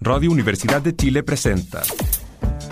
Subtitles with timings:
[0.00, 1.82] Radio Universidad de Chile presenta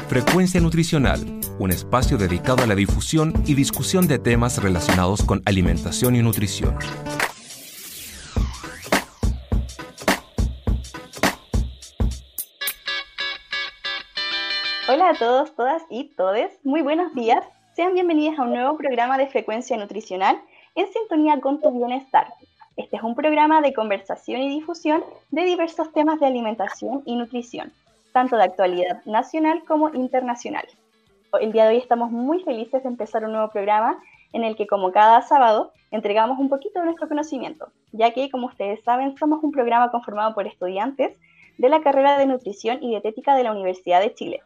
[0.08, 1.19] Frecuencia Nutricional,
[1.58, 6.79] un espacio dedicado a la difusión y discusión de temas relacionados con alimentación y nutrición.
[14.88, 17.45] Hola a todos, todas y todes, muy buenos días.
[17.74, 20.40] Sean bienvenidos a un nuevo programa de Frecuencia Nutricional
[20.77, 22.29] en sintonía con tu bienestar.
[22.77, 27.73] Este es un programa de conversación y difusión de diversos temas de alimentación y nutrición,
[28.12, 30.66] tanto de actualidad nacional como internacional.
[31.41, 33.98] El día de hoy estamos muy felices de empezar un nuevo programa
[34.34, 38.48] en el que, como cada sábado, entregamos un poquito de nuestro conocimiento, ya que, como
[38.48, 41.18] ustedes saben, somos un programa conformado por estudiantes
[41.56, 44.43] de la carrera de Nutrición y Dietética de la Universidad de Chile.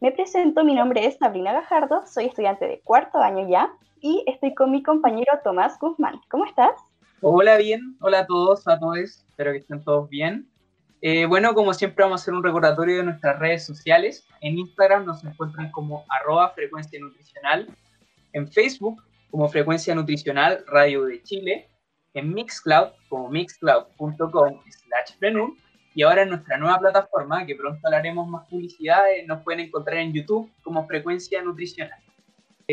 [0.00, 4.54] Me presento, mi nombre es Sabrina Gajardo, soy estudiante de cuarto año ya y estoy
[4.54, 6.20] con mi compañero Tomás Guzmán.
[6.28, 6.72] ¿Cómo estás?
[7.24, 7.96] Hola, bien.
[8.00, 8.98] Hola a todos, a todos.
[8.98, 10.50] Espero que estén todos bien.
[11.02, 14.26] Eh, bueno, como siempre vamos a hacer un recordatorio de nuestras redes sociales.
[14.40, 17.68] En Instagram nos encuentran como arroba frecuencia nutricional.
[18.32, 21.68] En Facebook como frecuencia nutricional radio de Chile.
[22.12, 25.16] En Mixcloud como mixcloud.com slash
[25.94, 30.12] y ahora en nuestra nueva plataforma, que pronto haremos más publicidad, nos pueden encontrar en
[30.12, 32.01] YouTube como Frecuencia Nutricional.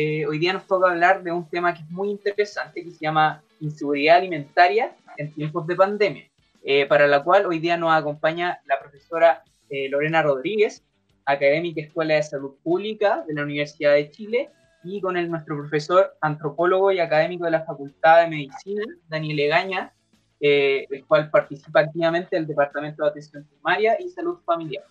[0.02, 3.00] Eh, hoy día nos toca hablar de un tema que es muy interesante, que se
[3.00, 6.24] llama inseguridad alimentaria en tiempos de pandemia,
[6.64, 10.82] eh, para la cual hoy día nos acompaña la profesora eh, Lorena Rodríguez,
[11.26, 14.48] académica Escuela de Salud Pública de la Universidad de Chile,
[14.84, 19.92] y con el, nuestro profesor antropólogo y académico de la Facultad de Medicina, Daniel Egaña,
[20.40, 24.84] eh, el cual participa activamente del Departamento de Atención Primaria y Salud Familiar.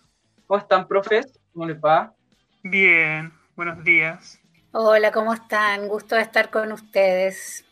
[0.46, 1.40] ¿Cómo están, profes?
[1.52, 2.14] ¿Cómo les va?
[2.62, 4.39] Bien, buenos días.
[4.72, 5.88] Hola, ¿cómo están?
[5.88, 7.64] Gusto de estar con ustedes.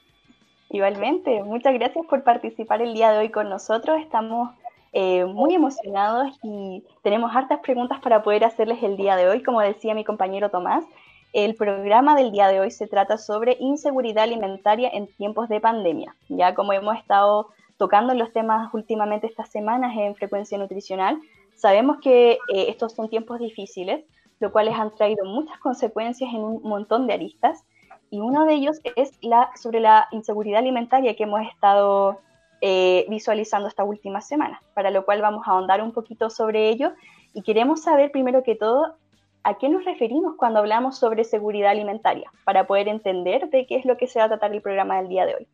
[0.69, 4.01] Igualmente, muchas gracias por participar el día de hoy con nosotros.
[4.01, 4.51] Estamos
[4.93, 9.45] eh, muy emocionados y tenemos hartas preguntas para poder hacerles el día de hoy.
[9.45, 10.85] Como decía mi compañero Tomás,
[11.33, 16.17] el programa del día de hoy se trata sobre inseguridad alimentaria en tiempos de pandemia.
[16.29, 21.21] Ya como hemos estado tocando los temas últimamente estas semanas en frecuencia nutricional,
[21.55, 24.05] sabemos que eh, estos son tiempos difíciles,
[24.41, 27.65] lo cuales han traído muchas consecuencias en un montón de aristas
[28.11, 29.19] y uno de ellos es
[29.61, 32.21] sobre la inseguridad alimentaria que hemos estado
[32.61, 36.93] eh, visualizando esta última semana, para lo cual vamos a ahondar un poquito sobre ello
[37.35, 38.97] y queremos saber primero que todo
[39.45, 43.85] a qué nos referimos cuando hablamos sobre seguridad alimentaria, para poder entender de qué es
[43.85, 45.49] lo que se va a tratar el programa del día de hoy.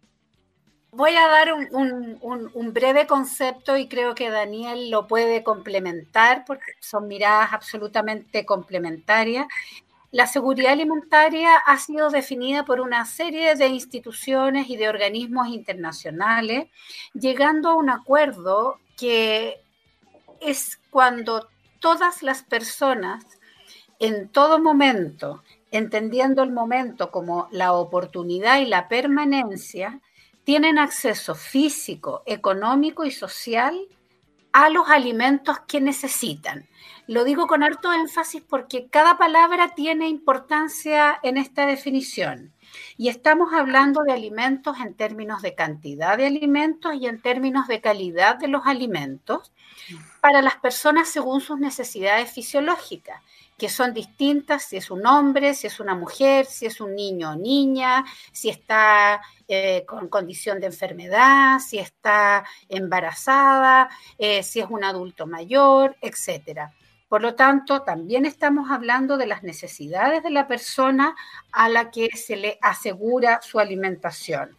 [0.97, 7.09] Voy a dar un, breve concepto y creo que Daniel lo puede complementar porque son
[7.09, 9.49] miradas absolutamente complementarias.
[10.13, 16.69] La seguridad alimentaria ha sido definida por una serie de instituciones y de organismos internacionales,
[17.13, 19.61] llegando a un acuerdo que
[20.41, 21.49] es cuando
[21.81, 23.25] todas las personas
[23.99, 30.01] en todo momento, entendiendo el momento como la oportunidad y la permanencia,
[30.45, 33.89] tienen acceso físico, económico y social
[34.53, 36.69] a los alimentos que necesitan.
[37.07, 42.53] Lo digo con harto énfasis porque cada palabra tiene importancia en esta definición.
[42.97, 47.81] Y estamos hablando de alimentos en términos de cantidad de alimentos y en términos de
[47.81, 49.53] calidad de los alimentos
[50.21, 53.21] para las personas según sus necesidades fisiológicas,
[53.57, 57.33] que son distintas si es un hombre, si es una mujer, si es un niño
[57.33, 63.89] o niña, si está eh, con condición de enfermedad, si está embarazada,
[64.19, 66.73] eh, si es un adulto mayor, etcétera.
[67.09, 71.15] Por lo tanto, también estamos hablando de las necesidades de la persona
[71.53, 74.59] a la que se le asegura su alimentación.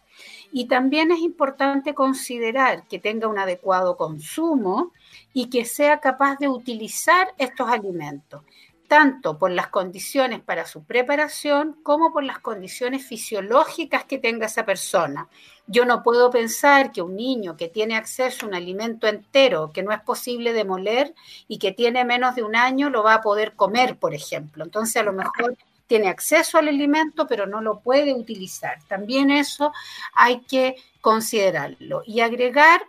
[0.52, 4.92] Y también es importante considerar que tenga un adecuado consumo
[5.34, 8.42] y que sea capaz de utilizar estos alimentos
[8.88, 14.64] tanto por las condiciones para su preparación como por las condiciones fisiológicas que tenga esa
[14.64, 15.28] persona.
[15.66, 19.82] Yo no puedo pensar que un niño que tiene acceso a un alimento entero que
[19.82, 21.14] no es posible demoler
[21.48, 24.64] y que tiene menos de un año lo va a poder comer, por ejemplo.
[24.64, 25.56] Entonces a lo mejor
[25.86, 28.78] tiene acceso al alimento pero no lo puede utilizar.
[28.88, 29.72] También eso
[30.14, 32.82] hay que considerarlo y agregar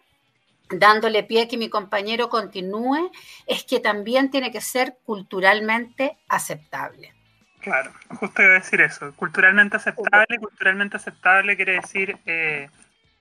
[0.70, 3.12] dándole pie a que mi compañero continúe,
[3.46, 7.14] es que también tiene que ser culturalmente aceptable.
[7.60, 9.14] Claro, justo iba a decir eso.
[9.16, 12.70] Culturalmente aceptable, culturalmente aceptable quiere decir eh,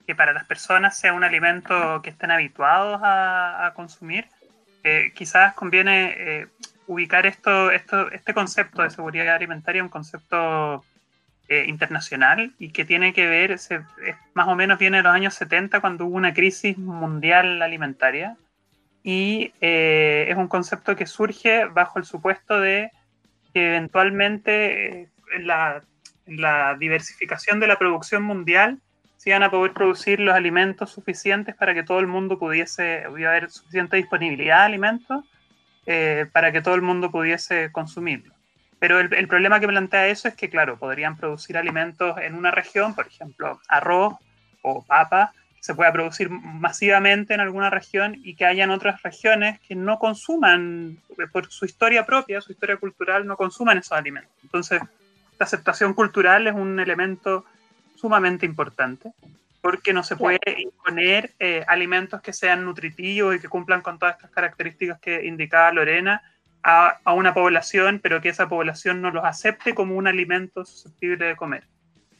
[0.07, 4.27] que para las personas sea un alimento que estén habituados a, consumir.
[4.85, 6.47] Eh, quizás conviene eh,
[6.87, 10.85] ubicar esto, esto, este concepto de seguridad alimentaria, un concepto
[11.49, 13.57] eh, internacional y que tiene que ver,
[14.35, 18.37] más o menos viene de los años 70 cuando hubo una crisis mundial alimentaria
[19.07, 22.91] y eh, es un concepto que surge bajo el supuesto de
[23.55, 25.09] que eventualmente eh,
[25.39, 25.81] la,
[26.27, 28.81] la, diversificación de la producción mundial
[29.17, 33.07] se iban a poder producir los alimentos suficientes para que todo el mundo pudiese, a
[33.07, 35.25] haber suficiente disponibilidad de alimentos
[35.87, 38.35] eh, para que todo el mundo pudiese consumirlo.
[38.87, 42.53] Pero el, el, problema que plantea eso es que, claro, podrían producir alimentos en una
[42.53, 44.15] región, por ejemplo, arroz
[44.63, 49.75] o papa, se pueda producir masivamente en alguna región y que hayan otras regiones que
[49.75, 50.99] no consuman,
[51.33, 54.31] por su historia propia, su historia cultural, no consuman esos alimentos.
[54.45, 57.45] Entonces, la aceptación cultural es un elemento
[57.97, 59.11] sumamente importante
[59.63, 64.15] porque no se puede imponer eh, alimentos que sean nutritivos y que cumplan con todas
[64.15, 66.23] estas características que indicaba Lorena
[66.69, 71.37] a, una población, pero que esa población no los acepte como un alimento susceptible de
[71.37, 71.65] comer.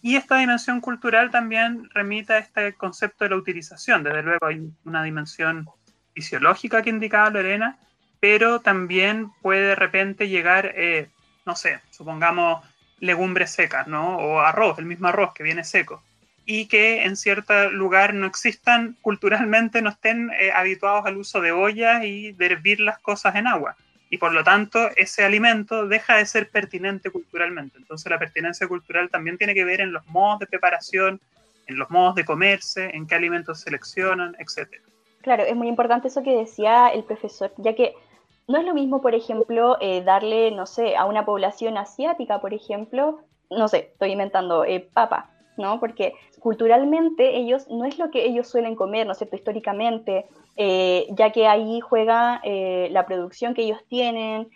[0.03, 4.05] Y esta dimensión cultural también remite a este concepto de la utilización.
[4.05, 5.69] Desde luego hay una dimensión
[6.15, 7.79] fisiológica que indicaba Lorena,
[8.21, 11.09] pero también puede de repente llegar, eh,
[11.45, 12.65] no sé, supongamos
[13.01, 14.17] legumbres secas, ¿no?
[14.17, 16.05] O arroz, el mismo arroz que viene seco.
[16.45, 21.51] Y que en cierto lugar no existan culturalmente, no estén eh, habituados al uso de
[21.51, 23.77] ollas y de hervir las cosas en agua
[24.11, 27.79] y por lo tanto ese alimento deja de ser pertinente culturalmente.
[27.79, 31.21] Entonces la pertinencia cultural también tiene que ver en los modos de preparación,
[31.67, 34.69] en los modos de comerse, en qué alimentos seleccionan, etc.
[35.23, 37.95] Claro, es muy importante eso que decía el profesor, ya que
[38.49, 42.55] no es lo mismo, por ejemplo, eh, darle, no sé, a una población asiática, por
[42.55, 43.21] ejemplo,
[43.51, 45.81] no sé, estoy inventando, eh, papa, ¿no?
[45.81, 46.15] Porque
[46.47, 49.35] culturalmente ellos no es lo que ellos suelen comer, ¿no es cierto?
[49.35, 50.27] Históricamente,
[50.57, 54.49] eh, ya que ahí juega eh, la producción que ellos tienen,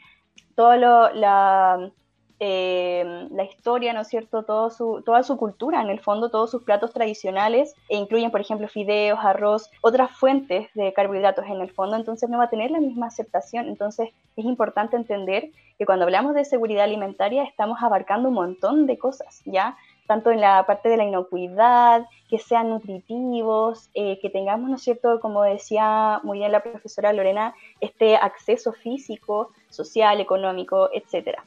[0.55, 1.91] toda la,
[2.39, 4.45] eh, la historia, ¿no es cierto?
[4.45, 8.41] Todo su, toda su cultura, en el fondo, todos sus platos tradicionales, e incluyen, por
[8.41, 12.71] ejemplo, fideos, arroz, otras fuentes de carbohidratos en el fondo, entonces no va a tener
[12.71, 13.67] la misma aceptación.
[13.67, 18.97] Entonces es importante entender que cuando hablamos de seguridad alimentaria estamos abarcando un montón de
[18.97, 19.77] cosas, ¿ya?
[20.11, 24.83] Tanto en la parte de la inocuidad, que sean nutritivos, eh, que tengamos, ¿no es
[24.83, 31.45] cierto?, como decía muy bien la profesora Lorena, este acceso físico, social, económico, etcétera.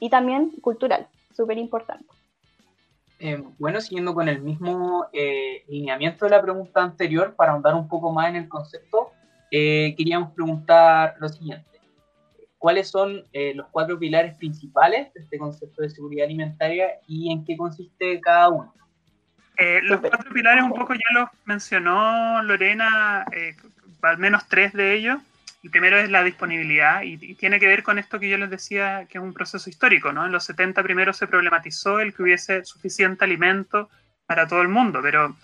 [0.00, 2.06] Y también cultural, súper importante.
[3.18, 7.86] Eh, bueno, siguiendo con el mismo eh, lineamiento de la pregunta anterior, para ahondar un
[7.86, 9.10] poco más en el concepto,
[9.50, 11.75] queríamos preguntar lo siguiente
[12.58, 17.44] cuáles son eh, los cuatro pilares principales de este concepto de seguridad alimentaria y en
[17.44, 18.74] qué consiste cada uno.
[19.58, 23.56] Eh, los cuatro pilares un poco ya los mencionó Lorena, eh,
[24.02, 25.18] al menos tres de ellos.
[25.62, 28.50] El primero es la disponibilidad y, y, tiene que ver con esto que yo les
[28.50, 30.12] decía, que es un proceso histórico.
[30.12, 30.24] ¿no?
[30.24, 33.88] En los 70 primero se problematizó el que hubiese suficiente alimento
[34.26, 35.34] para todo el mundo, pero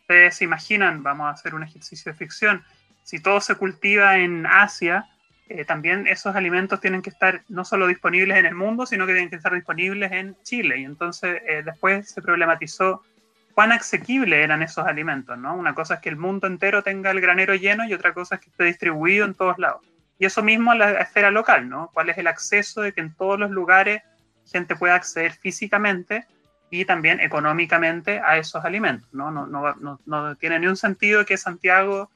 [0.00, 2.64] ustedes se imaginan, vamos a hacer un ejercicio de ficción,
[3.04, 5.06] si todo se cultiva en Asia,
[5.50, 9.14] eh, también esos alimentos tienen que estar no solo disponibles en el mundo, sino que
[9.14, 10.78] tienen que estar disponibles en Chile.
[10.78, 13.02] Y entonces eh, después se problematizó
[13.52, 15.56] cuán asequibles eran esos alimentos, ¿no?
[15.56, 18.42] Una cosa es que el mundo entero tenga el granero lleno y otra cosa es
[18.42, 19.80] que esté distribuido en todos lados.
[20.20, 21.90] Y eso mismo en la esfera local, ¿no?
[21.92, 24.02] ¿Cuál es el acceso de que en todos los lugares
[24.46, 26.26] gente pueda acceder físicamente
[26.70, 29.32] y también económicamente a esos alimentos, ¿no?
[29.32, 32.08] No, no, no, no tiene ni un sentido que Santiago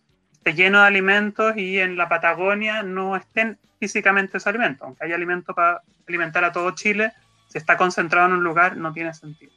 [0.44, 4.83] esté lleno de alimentos y en la Patagonia no estén físicamente esos alimentos.
[4.83, 7.12] Aunque haya alimentos para alimentar a todo Chile,
[7.49, 9.52] si está concentrado en un lugar no tiene sentido.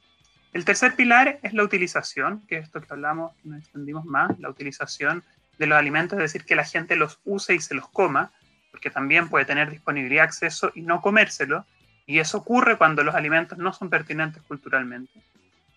[0.53, 4.39] El tercer pilar es la utilización, que es esto que hablamos, que nos extendimos más,
[4.39, 5.25] la utilización
[5.59, 8.31] de los alimentos, es decir, que la gente los use y se los coma,
[8.71, 11.65] porque también puede tener disponibilidad, acceso y no comérselo,
[12.05, 15.19] y eso ocurre cuando los alimentos no son pertinentes culturalmente.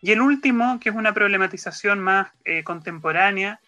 [0.03, 3.59] Y el último, que es una problematización más eh, contemporánea,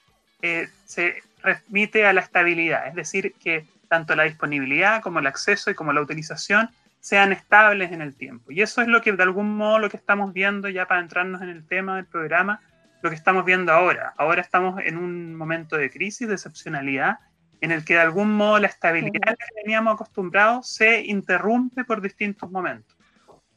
[0.41, 5.71] eh, se remite a la estabilidad, es decir, que tanto la disponibilidad como el acceso
[5.71, 6.71] y como la utilización
[7.01, 8.53] sean estables en el tiempo.
[8.53, 11.43] Y eso es lo que de algún modo lo que estamos viendo ya para entrarnos
[11.43, 12.61] en el tema del programa,
[13.03, 14.15] lo que estamos viendo ahora.
[14.17, 17.19] Ahora estamos en un momento de crisis, de excepcionalidad,
[17.61, 22.51] en el que de algún modo la estabilidad que teníamos acostumbrados se interrumpe por distintos
[22.51, 22.97] momentos.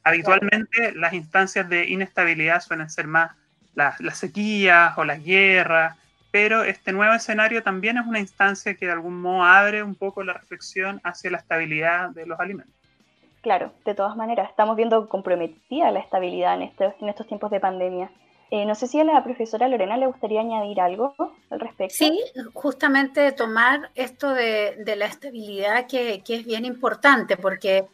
[0.04, 3.32] Habitualmente las instancias de inestabilidad suelen ser más
[3.74, 5.96] las, las sequías o las guerras,
[6.36, 10.22] pero este nuevo escenario también es una instancia que de algún modo abre un poco
[10.22, 12.76] la reflexión hacia la estabilidad de los alimentos.
[13.40, 17.62] Claro, de todas maneras, estamos viendo comprometida la estabilidad en estos, en estos tiempos de
[17.62, 18.12] pandemia.
[18.52, 21.16] Eh, no sé si a la profesora Lorena le gustaría añadir algo
[21.50, 21.96] al respecto.
[21.98, 22.22] Sí,
[22.54, 27.86] justamente tomar esto de, de la estabilidad que, que, es bien importante, porque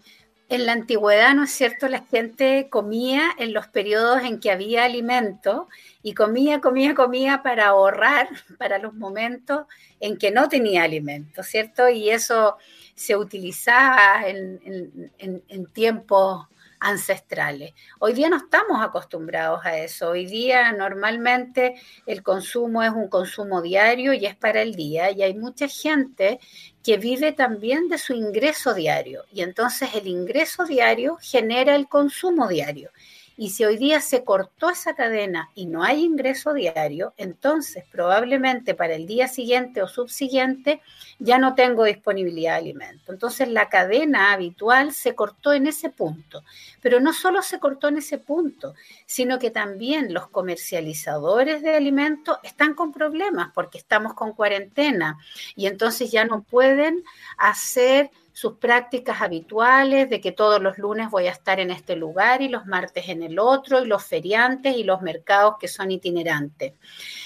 [0.52, 1.88] en la antigüedad, ¿no es cierto?
[1.88, 5.70] La gente comía en los periodos en que había alimento
[6.04, 8.28] y comía, comía, comía para ahorrar
[8.58, 9.66] para los momentos
[10.02, 11.88] en que no tenía alimento, ¿cierto?
[11.88, 12.58] Y eso
[12.96, 16.46] se utilizaba en, en, en tiempos
[16.82, 17.74] ancestrales.
[18.00, 20.10] Hoy día no estamos acostumbrados a eso.
[20.10, 25.22] Hoy día normalmente el consumo es un consumo diario y es para el día y
[25.22, 26.40] hay mucha gente
[26.84, 32.48] que vive también de su ingreso diario y entonces el ingreso diario genera el consumo
[32.48, 32.90] diario.
[33.38, 38.76] Y si hoy día se cortó esa cadena y no hay ingreso diario, entonces probablemente
[38.76, 40.82] para el día siguiente o subsiguiente
[41.20, 43.12] ya no tengo disponibilidad de alimento.
[43.12, 46.44] Entonces la cadena habitual se cortó en ese punto.
[46.82, 52.38] Pero no solo se cortó en ese punto, sino que también los comercializadores de alimentos
[52.44, 55.18] están con problemas porque estamos con cuarentena
[55.56, 57.04] y entonces ya no pueden
[57.38, 62.42] hacer sus prácticas habituales de que todos los lunes voy a estar en este lugar
[62.42, 66.74] y los martes en el otro, y los feriantes y los mercados que son itinerantes.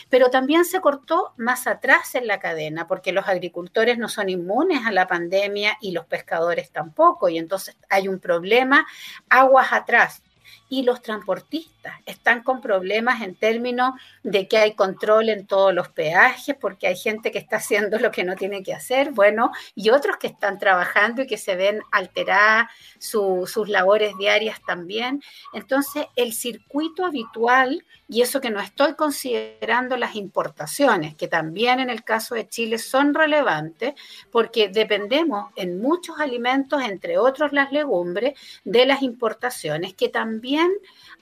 [0.09, 4.85] Pero también se cortó más atrás en la cadena, porque los agricultores no son inmunes
[4.85, 8.85] a la pandemia y los pescadores tampoco, y entonces hay un problema
[9.29, 10.23] aguas atrás
[10.69, 15.89] y los transportistas están con problemas en términos de que hay control en todos los
[15.89, 19.89] peajes, porque hay gente que está haciendo lo que no tiene que hacer, bueno, y
[19.89, 22.67] otros que están trabajando y que se ven alteradas
[22.99, 25.21] sus labores diarias también.
[25.53, 31.89] Entonces, el circuito habitual, y eso que no estoy considerando las importaciones, que también en
[31.89, 33.93] el caso de Chile son relevantes,
[34.31, 40.34] porque dependemos en muchos alimentos, entre otros las legumbres, de las importaciones, que también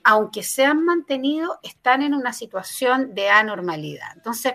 [0.03, 4.07] aunque se han mantenido, están en una situación de anormalidad.
[4.15, 4.53] Entonces,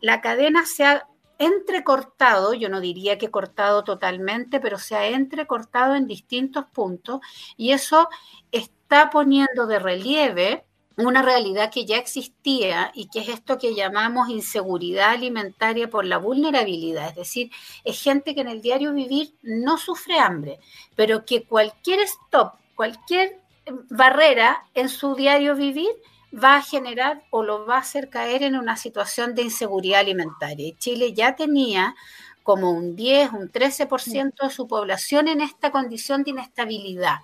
[0.00, 1.06] la cadena se ha
[1.38, 7.20] entrecortado, yo no diría que cortado totalmente, pero se ha entrecortado en distintos puntos
[7.56, 8.08] y eso
[8.52, 10.64] está poniendo de relieve
[10.96, 16.18] una realidad que ya existía y que es esto que llamamos inseguridad alimentaria por la
[16.18, 17.50] vulnerabilidad, es decir,
[17.84, 20.60] es gente que en el diario vivir no sufre hambre,
[20.94, 23.40] pero que cualquier stop, cualquier
[23.88, 25.90] barrera en su diario vivir
[26.32, 30.74] va a generar o lo va a hacer caer en una situación de inseguridad alimentaria.
[30.78, 31.94] Chile ya tenía
[32.42, 37.18] como un 10, un 13% de su población en esta condición de inestabilidad.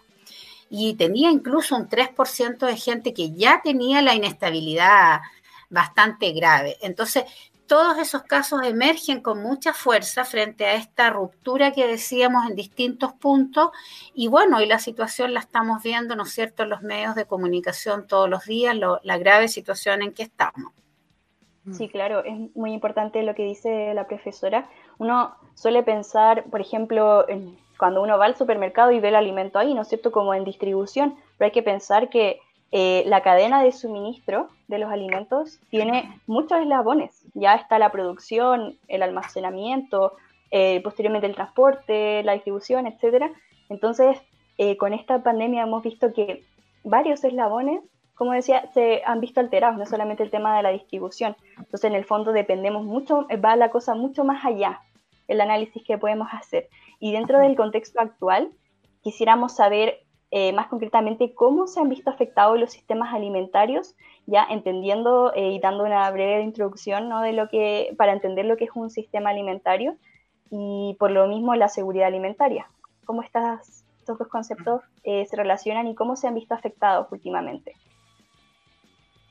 [0.69, 5.21] Y tenía incluso un 3% de gente que ya tenía la inestabilidad
[5.71, 6.76] bastante grave.
[6.81, 7.25] Entonces,
[7.67, 13.13] todos esos casos emergen con mucha fuerza frente a esta ruptura que decíamos en distintos
[13.13, 13.71] puntos
[14.15, 17.27] y bueno, y la situación la estamos viendo, ¿no es cierto?, en los medios de
[17.27, 20.73] comunicación todos los días, la grave situación en que estamos.
[21.73, 24.71] Sí, claro, es muy importante lo que dice la profesora.
[24.99, 27.27] Uno suele pensar, por ejemplo,
[27.77, 30.45] cuando uno va al supermercado y ve el alimento ahí, ¿no es cierto?, como en
[30.45, 32.39] distribución, pero hay que pensar que
[32.73, 37.23] eh, la cadena de suministro de los alimentos tiene muchos eslabones.
[37.35, 40.15] Ya está la producción, el almacenamiento,
[40.51, 43.33] eh, posteriormente el transporte, la distribución, etc.
[43.69, 44.19] Entonces,
[44.59, 46.45] eh, con esta pandemia hemos visto que
[46.83, 47.81] varios eslabones,
[48.15, 51.37] como decía, se han visto alterados, no solamente el tema de la distribución.
[51.59, 54.81] Entonces, en el fondo dependemos mucho, va la cosa mucho más allá,
[55.29, 56.69] el análisis que podemos hacer.
[56.99, 58.51] Y dentro del contexto actual,
[59.03, 63.95] quisiéramos saber eh, más concretamente cómo se han visto afectados los sistemas alimentarios,
[64.26, 67.21] ya entendiendo eh, y dando una breve introducción ¿no?
[67.21, 69.97] de lo que, para entender lo que es un sistema alimentario
[70.50, 72.68] y por lo mismo la seguridad alimentaria.
[73.04, 77.75] ¿Cómo estas, estos dos conceptos eh, se relacionan y cómo se han visto afectados últimamente?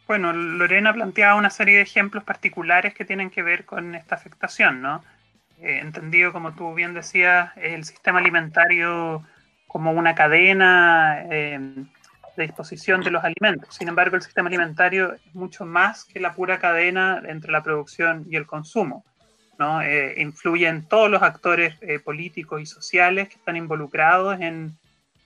[0.07, 4.81] Bueno, Lorena planteaba una serie de ejemplos particulares que tienen que ver con esta afectación,
[4.81, 5.03] ¿no?
[5.57, 9.23] entendido, como tú bien decías, el sistema alimentario
[9.75, 11.59] como una cadena eh,
[12.37, 13.75] de disposición de los alimentos.
[13.75, 18.25] Sin embargo, el sistema alimentario es mucho más que la pura cadena entre la producción
[18.29, 19.03] y el consumo.
[19.59, 19.81] ¿no?
[19.81, 24.77] Eh, influye en todos los actores eh, políticos y sociales que están involucrados en,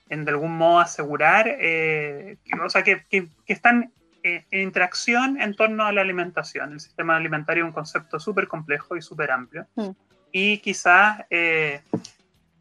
[0.08, 3.92] en de algún modo asegurar, que, o sea, que, que, están
[4.24, 6.72] en interacción en torno a la alimentación.
[6.72, 9.68] El sistema alimentario es un concepto súper complejo y súper amplio.
[9.76, 9.90] Mm.
[10.32, 11.20] Y quizás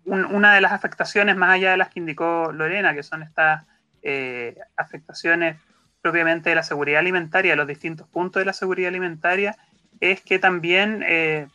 [0.09, 3.65] una de las afectaciones, más allá de las que indicó Lorena, que son estas
[4.01, 5.57] eh, afectaciones
[6.01, 9.57] propiamente de la seguridad alimentaria, los distintos puntos de la seguridad alimentaria,
[9.99, 11.47] es que también, eh,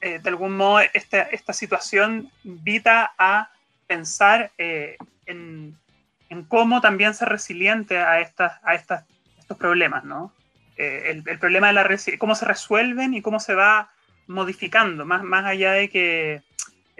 [0.00, 3.50] eh, de algún modo, esta, situación invita a
[3.86, 5.76] pensar en,
[6.48, 9.04] cómo también ser resiliente a, estas, a estas,
[9.38, 10.32] estos problemas, ¿no?
[10.76, 11.86] El, el, problema de la
[12.18, 13.90] cómo se resuelven y cómo se va
[14.26, 16.42] modificando, más, más allá de que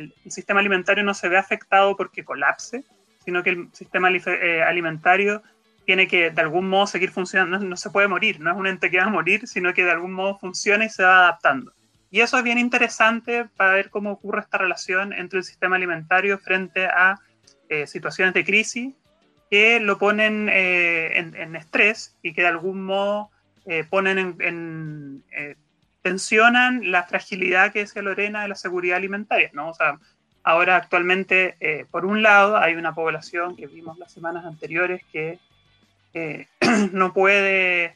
[0.01, 2.85] el, sistema alimentario no se ve afectado porque colapse,
[3.25, 5.43] sino que el sistema eh, alimentario
[5.85, 8.91] tiene que de algún modo seguir funcionando, no, se puede morir, no es un ente
[8.91, 11.73] que va a morir, sino que de algún modo funciona y se va adaptando.
[12.11, 16.39] Y eso es bien interesante para ver cómo ocurre esta relación entre el sistema alimentario
[16.39, 17.19] frente a
[17.69, 18.95] eh, situaciones de crisis
[19.51, 23.31] que lo ponen eh, en, estrés y que de algún modo
[23.89, 25.23] ponen en,
[26.03, 29.69] tensionan la fragilidad que decía Lorena de la seguridad alimentaria, ¿no?
[29.71, 29.99] O sea,
[30.43, 35.39] ahora actualmente, por un lado, hay una población que vimos las semanas anteriores que
[36.93, 37.95] no puede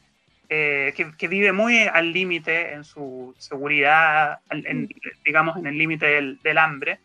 [0.50, 4.40] eh, que, vive muy al límite en su seguridad,
[5.25, 6.06] digamos en el límite
[6.42, 7.00] del, hambre,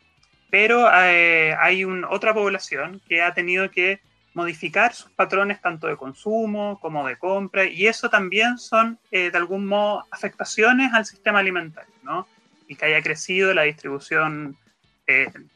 [0.49, 4.01] pero eh, hay otra población que ha tenido que
[4.33, 9.37] modificar sus patrones tanto de consumo como de compra, y eso también son eh, de
[9.37, 12.27] algún modo afectaciones al sistema alimentario, ¿no?
[12.67, 14.57] Y que haya crecido la distribución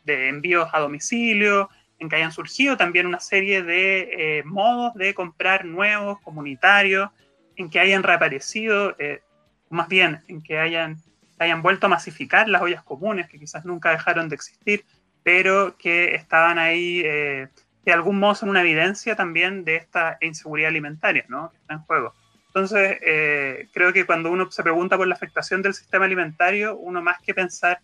[0.03, 5.63] de envíos a domicilio, en que hayan surgido también una serie de modos de comprar
[5.63, 7.12] nuevos, comunitarios,
[7.56, 9.22] en que hayan reaparecido, eh,
[9.70, 10.98] más bien en que hayan,
[11.39, 14.86] hayan vuelto a masificar las ollas comunes, que quizás nunca dejaron de existir,
[15.24, 17.48] pero que estaban ahí, eh,
[17.86, 21.52] de algún modo son una evidencia también de esta inseguridad alimentaria, ¿no?
[21.52, 22.13] Que está en juego.
[22.48, 27.02] Entonces, eh, creo que cuando uno se pregunta por la afectación del sistema alimentario, uno
[27.02, 27.80] más que pensar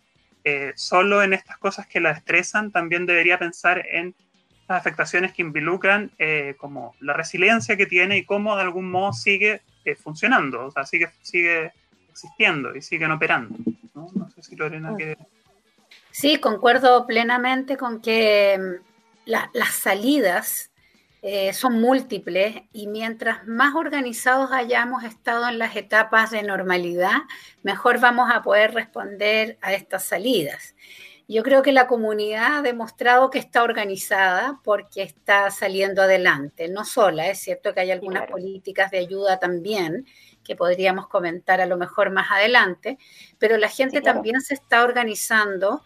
[0.74, 4.16] solo en estas cosas que la estresan, también debería pensar en
[4.76, 9.62] afectaciones que involucran eh, como la resiliencia que tiene y cómo de algún modo sigue
[9.86, 11.72] eh, funcionando, o sea, sigue, sigue
[12.10, 13.56] existiendo y siguen operando.
[13.96, 14.30] ¿no?
[14.36, 15.18] sé si Lorena quiere...
[16.12, 18.80] Sí, concuerdo plenamente con que
[19.30, 20.70] las salidas
[21.22, 27.18] eh, son múltiples y mientras más organizados hayamos estado en las etapas de normalidad,
[27.62, 30.76] mejor vamos a poder responder a estas salidas.
[31.28, 36.86] Yo creo que la comunidad ha demostrado que está organizada porque está saliendo adelante, no
[36.86, 40.08] sola, es cierto que hay algunas políticas de ayuda también
[40.44, 42.98] que podríamos comentar a lo mejor más adelante,
[43.38, 45.84] pero la gente también se está organizando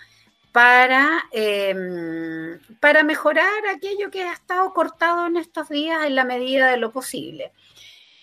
[0.53, 6.69] para, em, para mejorar aquello que ha estado cortado en estos días en la medida
[6.69, 7.51] de lo posible.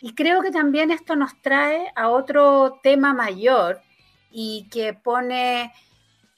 [0.00, 3.82] Y creo que también esto nos trae a otro tema mayor
[4.30, 5.72] y que pone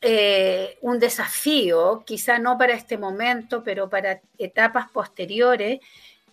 [0.01, 5.79] eh, un desafío, quizá no para este momento, pero para etapas posteriores,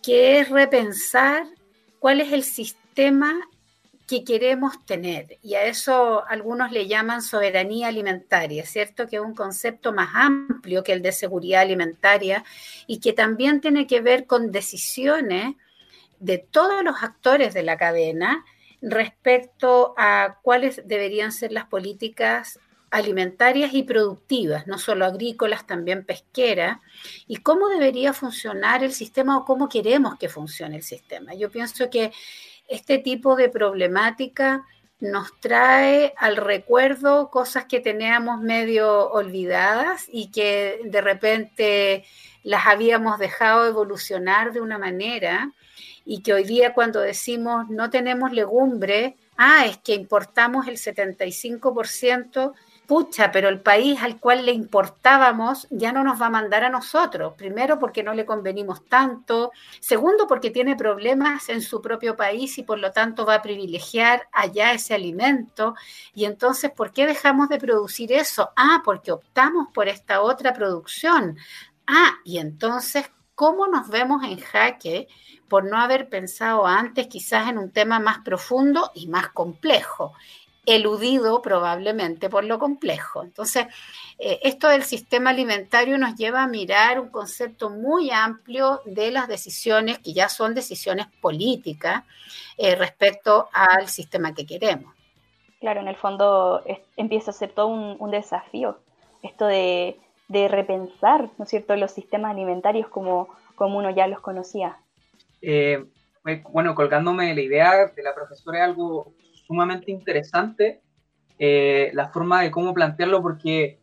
[0.02, 1.44] que es repensar
[1.98, 3.38] cuál es el sistema
[4.10, 5.38] que queremos tener.
[5.40, 9.06] Y a eso algunos le llaman soberanía alimentaria, ¿cierto?
[9.06, 12.42] Que es un concepto más amplio que el de seguridad alimentaria
[12.88, 15.54] y que también tiene que ver con decisiones
[16.18, 18.44] de todos los actores de la cadena
[18.82, 22.58] respecto a cuáles deberían ser las políticas
[22.90, 26.78] alimentarias y productivas, no solo agrícolas, también pesqueras,
[27.28, 31.32] y cómo debería funcionar el sistema o cómo queremos que funcione el sistema.
[31.34, 32.10] Yo pienso que
[32.70, 34.64] este tipo de problemática
[35.00, 42.04] nos trae al recuerdo cosas que teníamos medio olvidadas y que de repente
[42.42, 45.52] las habíamos dejado evolucionar de una manera
[46.04, 52.54] y que hoy día cuando decimos no tenemos legumbre, ah, es que importamos el 75%
[52.90, 56.70] pucha, pero el país al cual le importábamos ya no nos va a mandar a
[56.70, 57.34] nosotros.
[57.34, 59.52] Primero, porque no le convenimos tanto.
[59.78, 64.26] Segundo, porque tiene problemas en su propio país y por lo tanto va a privilegiar
[64.32, 65.76] allá ese alimento.
[66.16, 68.50] Y entonces, ¿por qué dejamos de producir eso?
[68.56, 71.38] Ah, porque optamos por esta otra producción.
[71.86, 75.06] Ah, y entonces, ¿cómo nos vemos en jaque
[75.48, 80.12] por no haber pensado antes quizás en un tema más profundo y más complejo?
[80.66, 83.22] Eludido probablemente por lo complejo.
[83.22, 83.66] Entonces,
[84.18, 89.28] eh, esto del sistema alimentario nos lleva a mirar un concepto muy amplio de las
[89.28, 92.04] decisiones que ya son decisiones políticas
[92.58, 94.94] eh, respecto al sistema que queremos.
[95.60, 96.62] Claro, en el fondo
[96.96, 98.78] empieza a ser todo un, desafío,
[99.22, 99.98] esto de,
[100.30, 104.78] repensar, ¿no es cierto?, los sistemas alimentarios como, como uno ya los conocía.
[105.42, 105.84] Eh,
[106.50, 109.12] bueno, colgándome de la idea de la profesora es algo
[109.50, 110.80] sumamente interesante
[111.40, 113.80] eh, la forma de cómo plantearlo, porque,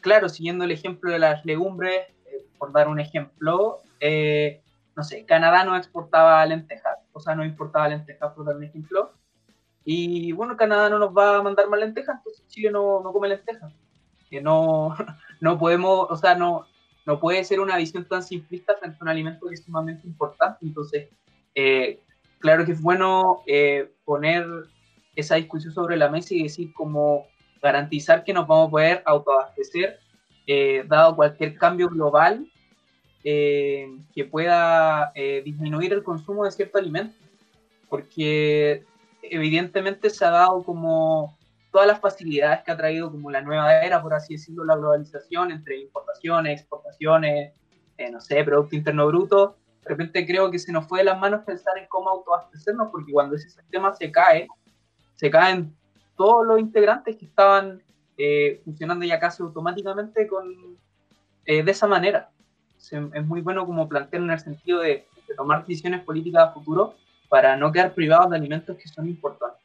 [0.00, 4.62] claro, siguiendo el ejemplo de las legumbres, eh, por dar un ejemplo, eh,
[4.96, 9.12] no sé, Canadá no exportaba lentejas, o sea, no importaba lentejas, por dar un ejemplo.
[9.84, 13.28] Y bueno, Canadá no nos va a mandar más lentejas, entonces Chile no, no come
[13.28, 13.70] lentejas.
[14.30, 14.96] Que no,
[15.40, 16.64] no podemos, o sea, no,
[17.04, 20.64] no puede ser una visión tan simplista frente a un alimento que es sumamente importante.
[20.64, 21.10] Entonces,
[22.38, 23.42] claro que es bueno
[24.04, 24.46] poner
[25.14, 27.26] esa discusión sobre la mesa y decir cómo
[27.60, 29.98] garantizar que nos vamos a poder autoabastecer,
[30.46, 32.46] eh, dado cualquier cambio global
[33.24, 37.16] eh, que pueda eh, disminuir el consumo de ciertos alimentos,
[37.88, 38.84] porque
[39.22, 41.38] evidentemente se ha dado como
[41.70, 45.50] todas las facilidades que ha traído como la nueva era, por así decirlo, la globalización
[45.50, 47.52] entre importaciones, exportaciones,
[47.96, 51.18] eh, no sé, Producto Interno Bruto, de repente creo que se nos fue de las
[51.18, 54.46] manos pensar en cómo autoabastecernos, porque cuando ese sistema se cae,
[55.22, 55.72] se caen
[56.16, 57.80] todos los integrantes que estaban
[58.64, 60.76] funcionando ya casi automáticamente con,
[61.46, 62.28] de esa manera
[62.90, 65.06] es muy bueno como plantear en el sentido de,
[65.36, 66.94] tomar decisiones políticas a futuro
[67.30, 69.62] para no quedar privados de alimentos que son importantes.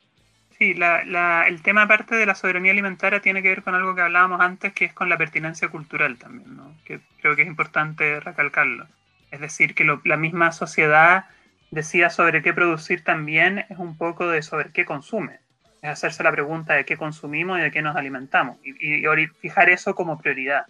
[0.57, 4.39] Sí, el tema aparte de la soberanía alimentaria tiene que ver con algo que hablábamos
[4.39, 6.73] antes, que es con la pertinencia cultural también, ¿no?
[6.85, 8.87] que creo que es importante recalcarlo.
[9.29, 11.25] Es decir, que la misma sociedad
[11.69, 15.39] decida sobre qué producir también es un poco de sobre qué consume.
[15.81, 18.57] Es hacerse la pregunta de qué consumimos y de qué nos alimentamos.
[18.63, 20.65] Y, y fijar eso como prioridad.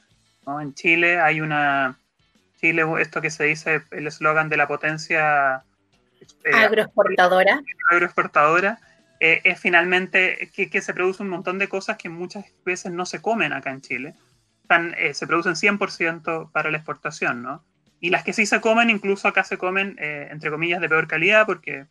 [0.46, 0.60] ¿no?
[0.62, 1.98] En Chile hay una,
[2.60, 5.64] Chile, esto que se dice, el eslogan de la potencia
[6.44, 8.80] eh, agroexportadora, agroexportadora
[9.20, 13.22] eh, es finalmente que, se produce un montón de cosas que muchas veces no se
[13.22, 14.16] comen acá en Chile.
[14.64, 17.64] Están, eh, se producen 100% para la exportación, ¿no?
[18.00, 21.48] Y las que sí se comen, incluso acá se comen, entre comillas, de peor calidad,
[21.48, 21.88] porque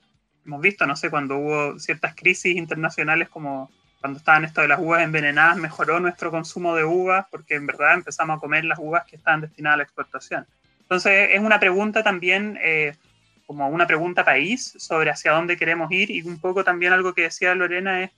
[0.46, 4.78] hemos visto, no sé, cuando hubo ciertas crisis internacionales como cuando estaban esto de las
[4.78, 9.04] uvas envenenadas, mejoró nuestro consumo de uvas porque en verdad empezamos a comer las uvas
[9.04, 10.46] que estaban destinadas a la exportación.
[10.82, 12.94] Entonces es una pregunta también, eh,
[13.46, 17.22] como una pregunta país, sobre hacia dónde queremos ir y un poco también algo que
[17.22, 18.10] decía Lorena es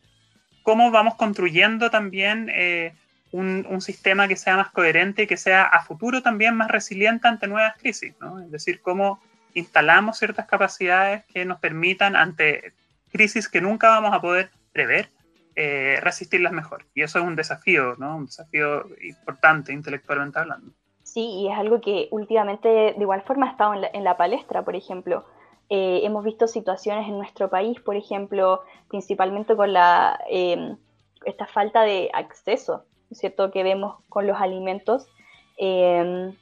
[0.62, 2.92] cómo vamos construyendo también eh,
[3.30, 7.28] un, un, sistema que sea más coherente y que sea a futuro también más resiliente
[7.28, 8.40] ante nuevas crisis, ¿no?
[8.40, 9.22] Es decir, cómo
[9.59, 12.73] instalamos ciertas capacidades que nos permitan ante
[13.11, 15.09] crisis que nunca vamos a poder prever,
[15.57, 16.87] eh, resistirlas mejor.
[16.94, 18.16] Y eso es un desafío, ¿no?
[18.16, 20.73] Un desafío importante intelectualmente hablando.
[21.03, 24.77] Sí, y es algo que últimamente de igual forma ha estado en la, palestra, por
[24.77, 25.25] ejemplo.
[25.71, 30.77] Eh, hemos visto situaciones en nuestro país, por ejemplo, principalmente con la, em,
[31.25, 35.09] esta falta de acceso, ¿cierto?, que vemos con los alimentos,
[35.57, 36.35] em,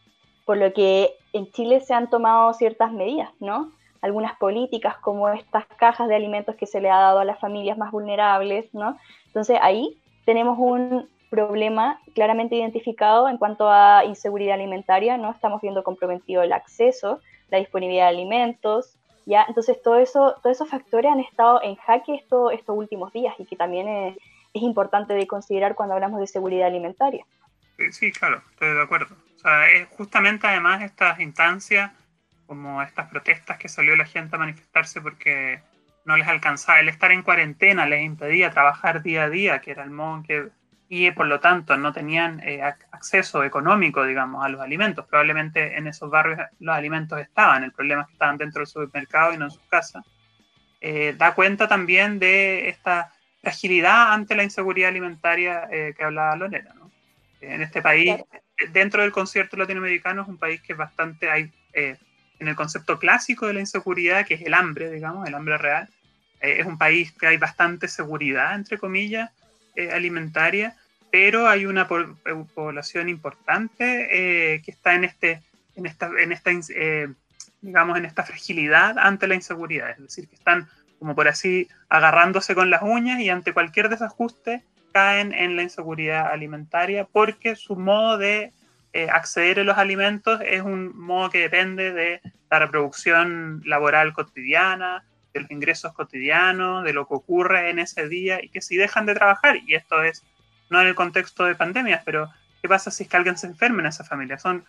[0.47, 3.71] por lo que en Chile se han tomado ciertas medidas, ¿no?
[4.07, 7.77] algunas políticas como estas cajas de alimentos que se le ha dado a las familias
[7.77, 8.97] más vulnerables, ¿no?
[9.27, 15.33] Entonces ahí tenemos un problema claramente identificado en cuanto a inseguridad alimentaria, ¿no?
[15.33, 19.45] Estamos viendo comprometido el acceso, la disponibilidad de alimentos, ¿ya?
[19.49, 23.57] Entonces eso, todos esos factores han estado en jaque esto, estos últimos días y que
[23.57, 24.17] también es,
[24.55, 27.27] es importante de considerar cuando hablamos de seguridad alimentaria.
[27.91, 29.26] Sí, claro, estoy de acuerdo.
[29.73, 31.93] Es justamente además estas instancias
[32.47, 35.61] como estas protestas que salió la gente a manifestarse porque
[36.05, 39.83] no les alcanzaba, el estar en cuarentena les impedía trabajar día a día, que era
[39.83, 40.49] el modo que,
[40.89, 45.05] y por lo tanto no tenían eh, acceso económico, digamos, a los alimentos.
[45.07, 49.35] Probablemente en esos barrios los alimentos estaban, el problema es que estaban dentro del supermercado
[49.35, 50.05] y no en sus casas.
[50.81, 56.73] Eh, da cuenta también de esta fragilidad ante la inseguridad alimentaria eh, que hablaba Lorena.
[56.75, 56.93] ¿no?
[57.41, 58.23] En este país,
[58.73, 61.53] dentro del concierto latinoamericano, es un país que es bastante, hay
[62.39, 65.89] en el concepto clásico de la inseguridad, que es el hambre, digamos, el hambre real.
[66.41, 69.31] Eh, es un país que hay bastante seguridad, entre comillas,
[69.75, 70.77] eh, alimentaria,
[71.11, 75.43] pero hay una eh, población importante que está en, este,
[75.75, 76.51] en esta, en esta
[77.63, 79.91] digamos, en esta fragilidad ante la inseguridad.
[79.91, 84.63] Es decir, que están, como por así, agarrándose con las uñas y ante cualquier desajuste
[84.97, 88.55] caen en la inseguridad alimentaria porque su modo de
[88.95, 95.05] eh, acceder a los alimentos es un modo que depende de la reproducción laboral cotidiana,
[95.35, 99.05] de los ingresos cotidianos, de lo que ocurre en ese día y que si dejan
[99.05, 100.25] de trabajar, y esto es
[100.71, 102.31] no en el contexto de pandemias, pero
[102.63, 104.39] ¿qué pasa si es que alguien se enferma en esa familia?
[104.39, 104.65] Son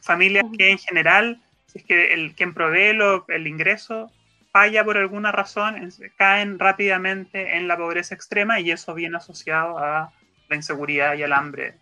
[0.00, 2.98] familias que en general, si es que el, quien provee
[3.28, 4.10] el ingreso
[4.52, 5.76] falla por alguna razón,
[6.16, 10.12] caen rápidamente en la pobreza extrema y eso viene asociado a
[10.48, 11.74] la inseguridad y al hambre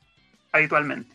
[0.52, 1.12] habitualmente.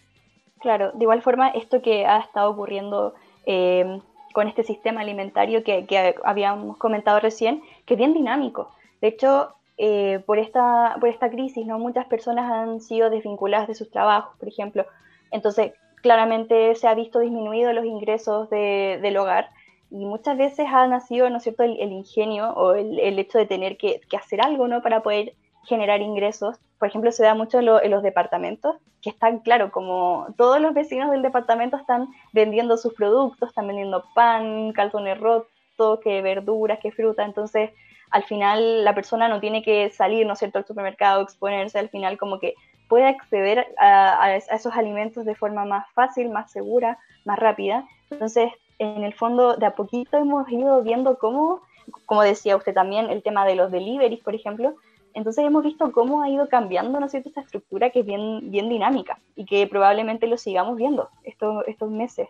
[0.59, 3.15] Claro, de igual forma, esto que ha estado ocurriendo
[3.45, 3.99] eh,
[4.33, 8.71] con este sistema alimentario que, habíamos comentado recién, que es bien dinámico.
[8.99, 11.79] De hecho, eh, por, esta, por esta crisis, ¿no?
[11.79, 14.85] muchas personas han sido desvinculadas de sus trabajos, por ejemplo.
[15.31, 19.49] Entonces, claramente se ha visto disminuido los ingresos del hogar
[19.95, 23.77] y muchas veces ha nacido, ¿no es cierto?, el, ingenio o el, hecho de tener
[23.77, 26.57] que, que, hacer algo, ¿no?, para poder generar ingresos.
[26.79, 31.11] Por ejemplo, se da mucho en, los departamentos, que están, claro, como todos los vecinos
[31.11, 37.23] del departamento están vendiendo sus productos, están vendiendo pan, calzones rotos, que verduras, que fruta.
[37.23, 37.71] Entonces,
[38.11, 41.89] al final la persona no tiene que salir, ¿no es cierto?, al supermercado, exponerse, al
[41.89, 42.53] final como que
[42.89, 47.87] pueda acceder a, esos alimentos de forma más fácil, más segura, más rápida.
[48.11, 51.61] Entonces, en el fondo, de a poquito hemos ido viendo cómo,
[52.05, 54.75] como decía usted también, el tema de los deliveries, por ejemplo,
[55.13, 58.51] entonces hemos visto cómo ha ido cambiando, ¿no es cierto?, esta estructura que es bien,
[58.51, 62.27] bien dinámica y que probablemente lo sigamos viendo estos, estos meses.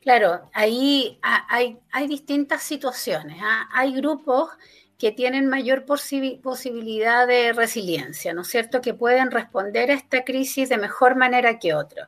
[0.00, 3.38] Claro, ahí hay, hay distintas situaciones.
[3.42, 3.68] ¿ah?
[3.72, 4.50] Hay grupos
[4.98, 10.68] que tienen mayor posibilidad de resiliencia, ¿no es cierto?, que pueden responder a esta crisis
[10.68, 12.06] de mejor manera que otros.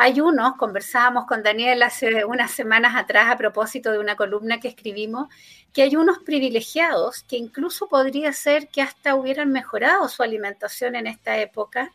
[0.00, 4.68] Hay unos, conversábamos con Daniel hace unas semanas atrás a propósito de una columna que
[4.68, 5.26] escribimos,
[5.72, 11.08] que hay unos privilegiados que incluso podría ser que hasta hubieran mejorado su alimentación en
[11.08, 11.92] esta época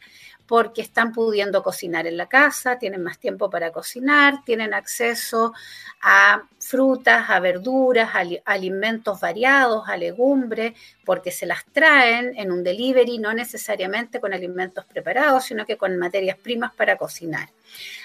[0.47, 5.53] porque están pudiendo cocinar en la casa, tienen más tiempo para cocinar, tienen acceso
[6.01, 10.73] a frutas, a verduras, a alimentos variados, a legumbres,
[11.06, 15.97] porque se las traen en un delivery, no necesariamente con alimentos preparados, sino que con
[15.97, 17.49] materias primas para cocinar.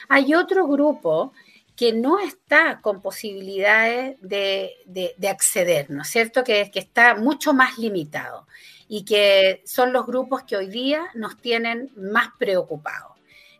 [0.08, 1.32] Hay otro grupo
[1.74, 6.42] que no está con posibilidades de, acceder, ¿no es cierto?
[6.42, 8.46] Que, que está mucho más limitado
[8.88, 13.12] y que son los grupos que hoy día nos tienen más preocupados.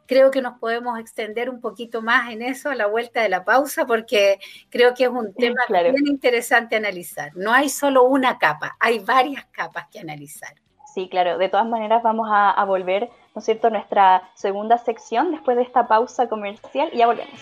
[0.07, 3.45] Creo que nos podemos extender un poquito más en eso a la vuelta de la
[3.45, 7.31] pausa porque creo que es un tema bien interesante analizar.
[7.37, 10.55] No hay solo una capa, hay varias capas que analizar.
[10.95, 11.37] Sí, claro.
[11.37, 15.63] De todas maneras vamos a, a volver, ¿no es cierto?, nuestra segunda sección después de
[15.63, 17.39] esta pausa comercial y ya volvemos.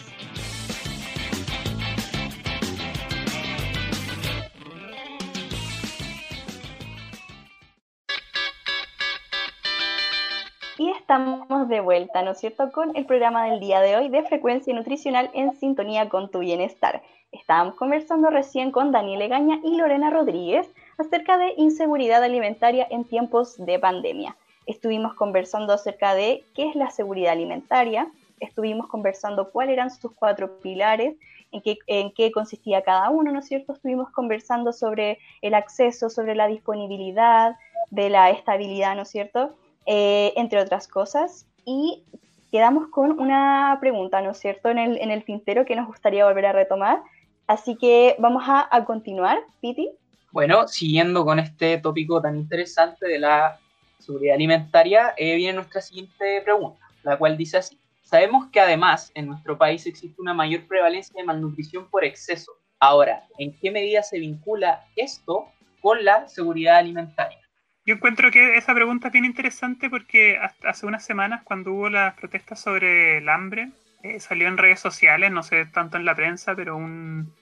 [11.06, 14.74] Estamos de vuelta, ¿no es cierto?, con el programa del día de hoy de frecuencia
[14.74, 17.00] nutricional en sintonía con tu bienestar.
[17.30, 23.54] Estábamos conversando recién con Daniel Egaña y Lorena Rodríguez acerca de inseguridad alimentaria en tiempos
[23.56, 24.36] de pandemia.
[24.66, 28.08] Estuvimos conversando acerca de qué es la seguridad alimentaria,
[28.40, 31.14] estuvimos conversando cuáles eran sus cuatro pilares,
[31.52, 33.74] en qué, en qué consistía cada uno, ¿no es cierto?
[33.74, 37.54] Estuvimos conversando sobre el acceso, sobre la disponibilidad,
[37.90, 39.54] de la estabilidad, ¿no es cierto?
[39.86, 41.46] Eh, entre otras cosas.
[41.64, 42.04] Y
[42.50, 46.24] quedamos con una pregunta, ¿no es cierto?, en el, en el tintero que nos gustaría
[46.24, 47.02] volver a retomar.
[47.46, 49.90] Así que vamos a, continuar, Piti.
[50.32, 53.60] Bueno, siguiendo con este tópico tan interesante de la
[54.00, 57.78] seguridad alimentaria, eh, viene nuestra siguiente pregunta, la cual dice así.
[58.02, 62.52] Sabemos que además en nuestro país existe una mayor prevalencia de malnutrición por exceso.
[62.80, 65.46] Ahora, ¿en qué medida se vincula esto
[65.80, 67.45] con la seguridad alimentaria?
[67.86, 72.14] Yo encuentro que esa pregunta es bien interesante porque hace unas semanas, cuando hubo las
[72.14, 73.70] protestas sobre el hambre,
[74.02, 77.32] eh, salió en redes sociales, no sé tanto en la prensa, pero un,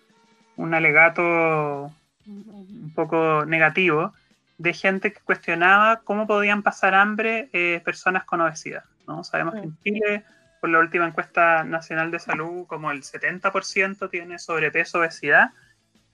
[0.59, 1.91] alegato
[2.27, 4.13] un poco negativo
[4.59, 8.85] de gente que cuestionaba cómo podían pasar hambre eh, personas con obesidad.
[9.09, 9.25] ¿no?
[9.25, 9.79] Sabemos que en.
[9.79, 10.25] Chile,
[10.61, 15.53] por la última encuesta nacional de salud, como el 70% tiene sobrepeso, obesidad,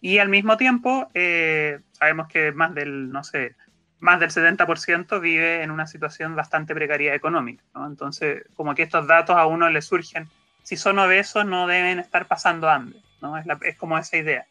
[0.00, 3.56] y al mismo tiempo eh, sabemos que más del, no sé,
[4.00, 7.62] más del 70% vive en una situación bastante precaria económica.
[7.74, 10.28] Entonces, como que estos datos a uno le surgen,
[10.62, 13.36] si son obesos no deben estar pasando hambre, ¿no?
[13.36, 14.46] es, es como esa idea.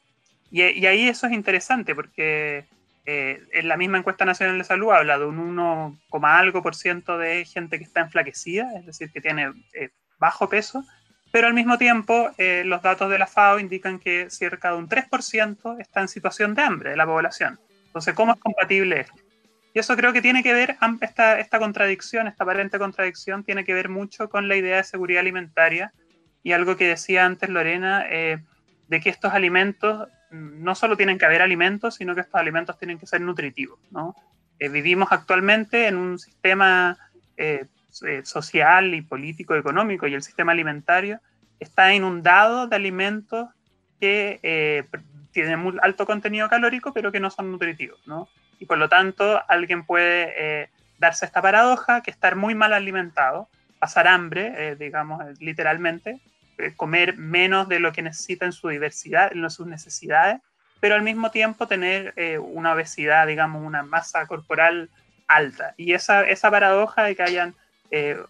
[0.51, 2.65] Y, y, ahí eso es interesante porque
[3.05, 7.17] eh, en la misma encuesta nacional de salud habla de un 1, algo por ciento
[7.17, 10.83] de gente que está enflaquecida, es decir, que tiene eh, bajo peso,
[11.31, 14.89] pero al mismo tiempo eh, los datos de la FAO indican que cerca de un
[14.89, 17.59] 3% está en situación de hambre de la población.
[17.87, 19.28] Entonces, ¿cómo es compatible esto?
[19.73, 23.73] Y eso creo que tiene que ver, esta, esta contradicción, esta aparente contradicción, tiene que
[23.73, 25.93] ver mucho con la idea de seguridad alimentaria
[26.43, 28.39] y algo que decía antes Lorena, eh,
[28.87, 32.77] de que estos alimentos mm, no solo tienen que haber alimentos, sino que estos alimentos
[32.79, 33.79] tienen que ser nutritivos.
[33.91, 34.15] ¿no?
[34.57, 36.97] Eh, vivimos actualmente en un sistema
[37.37, 37.67] eh,
[38.23, 41.19] social y político, económico, y el sistema alimentario
[41.59, 43.49] está inundado de alimentos
[43.99, 44.87] que
[45.33, 47.99] tienen muy alto contenido calórico, pero que no son nutritivos.
[48.05, 48.29] ¿no?
[48.59, 53.47] Y por lo tanto alguien puede eh, darse esta paradoja que estar muy mal alimentado,
[53.79, 56.19] pasar hambre, eh, digamos literalmente,
[56.57, 60.41] eh, comer menos de lo que necesita en su diversidad, en sus necesidades,
[60.81, 64.89] pero al mismo tiempo tener una obesidad, digamos, una masa corporal
[65.27, 65.73] alta.
[65.75, 67.53] Y esa, esa paradoja de que hayan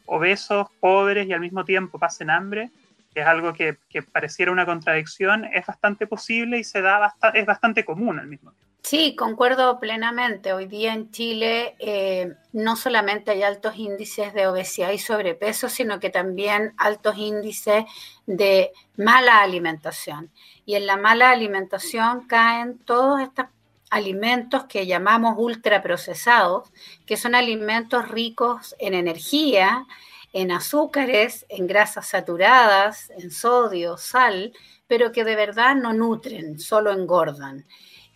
[0.07, 2.71] obesos, pobres y al mismo tiempo pasen hambre,
[3.13, 3.77] que es algo que,
[4.11, 8.68] pareciera una contradicción, es bastante posible y se da es bastante común al mismo tiempo.
[8.81, 10.53] Sí, concuerdo plenamente.
[10.53, 15.99] Hoy día en Chile eh, no solamente hay altos índices de obesidad y sobrepeso, sino
[15.99, 17.85] que también altos índices
[18.25, 20.31] de mala alimentación.
[20.65, 23.49] Y en la mala alimentación caen todas estas
[23.91, 26.71] alimentos que llamamos ultraprocesados,
[27.05, 29.85] que son alimentos ricos en energía,
[30.33, 34.53] en azúcares, en grasas saturadas, en sodio, sal,
[34.87, 37.65] pero que de verdad no nutren, solo engordan.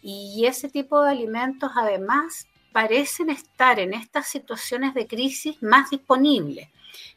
[0.04, 6.68] Y ese tipo de alimentos además parecen estar en estas situaciones de crisis más disponibles.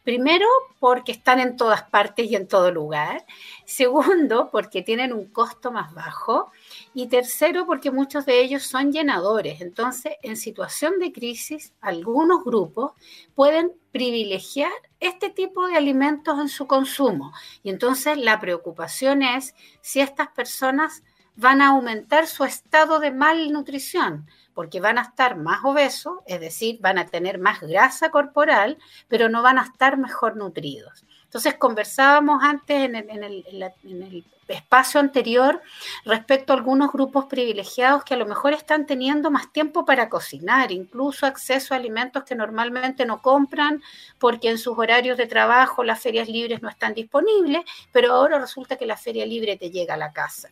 [0.05, 0.47] Primero,
[0.79, 3.27] porque están en todas partes y en todo lugar.
[3.65, 6.53] Segundo, porque tienen un costo más bajo.
[6.95, 9.61] Y tercero, porque muchos de ellos son llenadores.
[9.61, 12.93] Entonces, en situación de crisis, algunos grupos
[13.35, 14.71] pueden privilegiar
[15.01, 17.33] este tipo de alimentos en su consumo.
[17.63, 21.03] Y entonces la preocupación es si estas personas
[21.37, 26.79] van a aumentar su estado de malnutrición porque van a estar más obesos, es decir,
[26.81, 31.05] van a tener más grasa corporal, pero no van a estar mejor nutridos.
[31.27, 35.61] Entonces conversábamos antes en el, espacio anterior
[36.05, 40.71] respecto a algunos grupos privilegiados que a lo mejor están teniendo más tiempo para cocinar,
[40.71, 43.83] incluso acceso a alimentos que normalmente no compran
[44.21, 48.77] porque en sus horarios de trabajo las ferias libres no están disponibles, pero ahora resulta
[48.77, 50.49] que la feria libre te llega a la casa.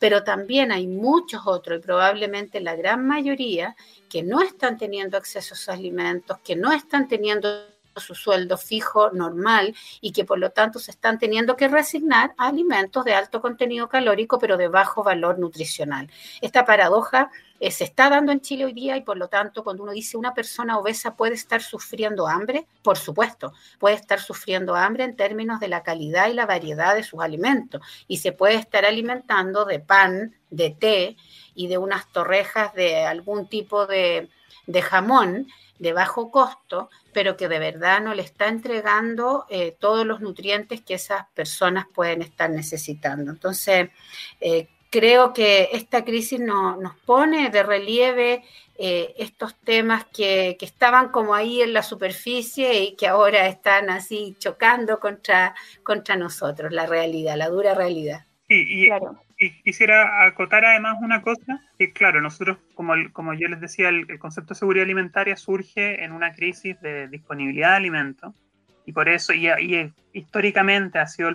[0.00, 3.76] Pero también hay muchos otros y probablemente la gran mayoría
[4.10, 9.10] que no están teniendo acceso a esos alimentos, que no están teniendo su sueldo fijo
[9.10, 13.40] normal y que por lo tanto se están teniendo que resignar a alimentos de alto
[13.40, 16.10] contenido calórico pero de bajo valor nutricional.
[16.40, 17.30] Esta paradoja
[17.60, 20.16] eh, se está dando en Chile hoy día y por lo tanto cuando uno dice
[20.16, 25.58] una persona obesa puede estar sufriendo hambre, por supuesto, puede estar sufriendo hambre en términos
[25.58, 29.80] de la calidad y la variedad de sus alimentos y se puede estar alimentando de
[29.80, 31.16] pan, de té
[31.54, 34.28] y de unas torrejas de algún tipo de,
[34.68, 40.04] de jamón de bajo costo, pero que de verdad no le está entregando eh, todos
[40.04, 43.30] los nutrientes que esas personas pueden estar necesitando.
[43.30, 43.90] Entonces,
[44.40, 48.44] eh, creo que esta crisis nos pone de relieve
[48.76, 54.36] eh, estos temas que, estaban como ahí en la superficie y que ahora están así
[54.38, 58.26] chocando contra, contra nosotros, la realidad, la dura realidad.
[58.48, 63.60] y, claro y quisiera acotar además una cosa, que claro, nosotros, como, como yo les
[63.60, 68.34] decía, el, concepto de seguridad alimentaria surge en una crisis de disponibilidad de alimentos,
[68.84, 71.30] y por eso, y, históricamente ha sido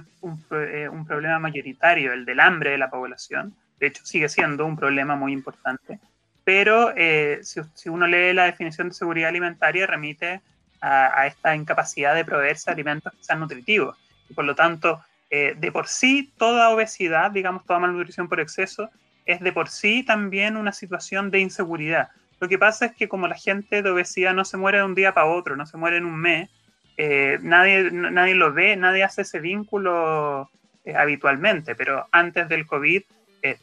[0.52, 4.76] eh, un, problema mayoritario, el del hambre de la población, de hecho sigue siendo un
[4.76, 6.00] problema muy importante,
[6.44, 10.42] pero eh, si, uno lee la definición de seguridad alimentaria, remite
[10.82, 13.98] a, a esta incapacidad de proveerse alimentos que sean nutritivos,
[14.30, 15.02] y por lo tanto,
[15.36, 18.92] eh, de por sí toda obesidad, digamos, toda malnutrición por exceso,
[19.26, 22.10] es de por sí también una situación de inseguridad.
[22.40, 24.94] Lo que pasa es que como la gente de obesidad no se muere de un
[24.94, 26.52] día para otro, no se muere en un mes,
[26.98, 30.52] eh, nadie, nadie lo ve, nadie hace ese vínculo
[30.86, 33.02] eh, habitualmente, pero antes del COVID,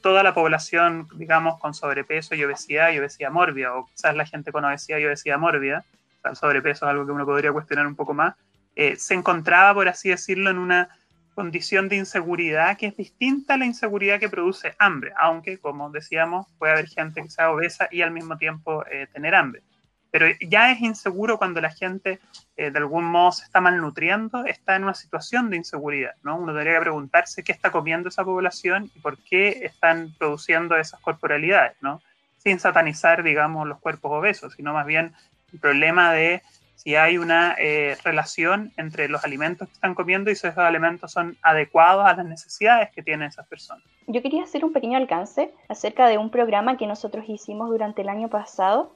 [0.00, 4.50] toda la población, digamos, con sobrepeso y obesidad y obesidad mórbida, o quizás la gente
[4.50, 5.84] con obesidad y obesidad mórbida,
[6.24, 8.34] el sobrepeso es algo que uno podría cuestionar un poco más,
[8.74, 10.88] se encontraba, por así decirlo, en una
[11.34, 16.46] condición de inseguridad que es distinta a la inseguridad que produce hambre, aunque, como decíamos,
[16.58, 19.62] puede haber gente que sea obesa y al mismo tiempo eh, tener hambre.
[20.10, 22.18] Pero ya es inseguro cuando la gente
[22.56, 26.36] eh, de algún modo se está malnutriendo, está en una situación de inseguridad, ¿no?
[26.36, 31.76] Uno debería preguntarse qué está comiendo esa población y por qué están produciendo esas corporalidades,
[31.80, 32.02] ¿no?
[32.38, 35.12] Sin satanizar, digamos, los cuerpos obesos, sino más bien
[35.52, 36.42] el problema de
[36.82, 41.12] si hay una eh, relación entre los alimentos que están comiendo y si esos alimentos
[41.12, 43.84] son adecuados a las necesidades que tienen esas personas.
[44.06, 48.08] Yo quería hacer un pequeño alcance acerca de un programa que nosotros hicimos durante el
[48.08, 48.94] año pasado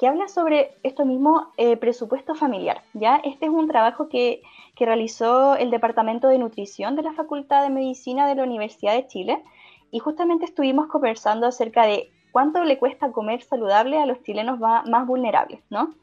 [0.00, 2.82] que habla sobre esto mismo eh, presupuesto familiar.
[2.92, 3.20] ¿ya?
[3.22, 4.42] Este es un trabajo que,
[4.74, 9.06] que realizó el Departamento de Nutrición de la Facultad de Medicina de la Universidad de
[9.06, 9.44] Chile
[9.92, 15.06] y justamente estuvimos conversando acerca de cuánto le cuesta comer saludable a los chilenos más
[15.06, 15.94] vulnerables, ¿no?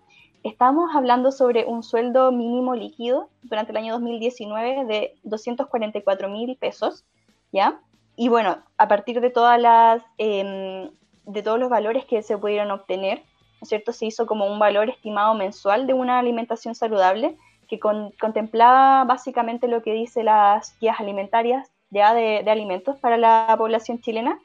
[0.43, 7.05] Estamos hablando sobre un sueldo mínimo líquido durante el año 2019 de 244 mil pesos,
[7.53, 7.79] ¿ya?
[8.17, 10.91] Y bueno, a partir de todas las, em,
[11.25, 13.93] de todos los valores que se pudieron obtener, ¿no es cierto?
[13.93, 17.37] Se hizo como un valor estimado mensual de una alimentación saludable
[17.69, 23.55] que contemplaba básicamente lo que dice las guías alimentarias ya de, de, alimentos para la
[23.57, 24.37] población chilena,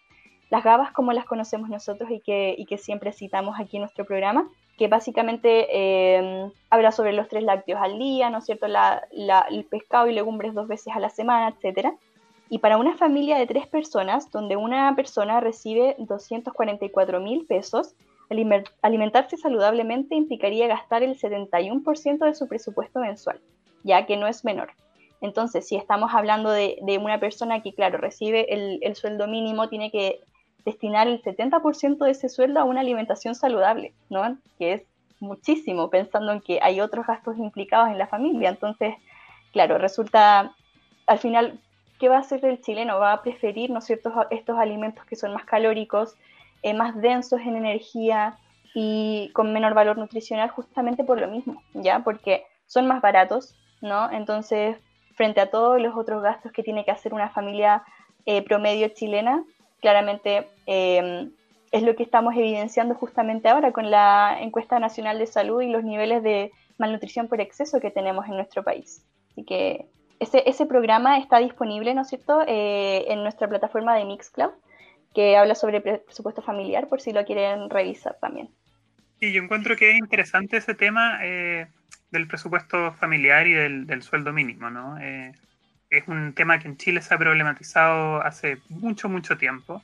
[0.48, 4.04] las gabas como las conocemos nosotros y que, y que siempre citamos aquí en nuestro
[4.04, 4.48] programa,
[4.78, 8.66] que básicamente eh, habla sobre los tres lácteos al día, ¿no es cierto?
[8.66, 11.88] el pescado y legumbres dos veces a la semana, etc.
[12.48, 17.94] Y para una familia de tres personas, donde una persona recibe 244 mil pesos,
[18.82, 23.40] alimentarse saludablemente implicaría gastar el 71% de su presupuesto mensual,
[23.82, 24.70] ya que no es menor.
[25.20, 29.90] Entonces, si estamos hablando de, una persona que, claro, recibe el, el, sueldo mínimo, tiene
[29.90, 30.20] que
[30.64, 34.38] destinar el 70% de ese sueldo a una alimentación saludable, ¿no?
[34.58, 34.82] Que es
[35.20, 38.50] muchísimo, pensando en que hay otros gastos implicados en la familia.
[38.50, 38.94] Entonces,
[39.52, 40.54] claro, resulta,
[41.06, 41.60] al final,
[41.98, 42.98] ¿qué va a hacer el chileno?
[42.98, 43.80] Va a preferir, ¿no
[44.30, 46.14] estos alimentos que son más calóricos,
[46.62, 48.38] eh, más densos en energía
[48.74, 52.00] y con menor valor nutricional justamente por lo mismo, ¿ya?
[52.00, 54.10] Porque son más baratos, ¿no?
[54.10, 54.76] Entonces,
[55.14, 57.82] frente a todos los otros gastos que tiene que hacer una familia
[58.26, 59.42] eh, promedio chilena,
[59.80, 61.28] claramente eh,
[61.70, 65.84] es lo que estamos evidenciando justamente ahora con la encuesta nacional de salud y los
[65.84, 69.04] niveles de malnutrición por exceso que tenemos en nuestro país.
[69.30, 69.86] Así que
[70.20, 74.50] ese, programa está disponible, ¿no es cierto?, eh, en nuestra plataforma de Mixcloud,
[75.14, 78.48] que habla sobre presupuesto familiar, por si lo quieren revisar también.
[79.20, 81.66] Sí, yo encuentro que es interesante ese tema eh,
[82.10, 84.98] del presupuesto familiar y del, sueldo mínimo, ¿no?
[84.98, 85.32] Eh,
[85.90, 89.82] es un tema que en Chile se ha problematizado hace mucho, mucho tiempo.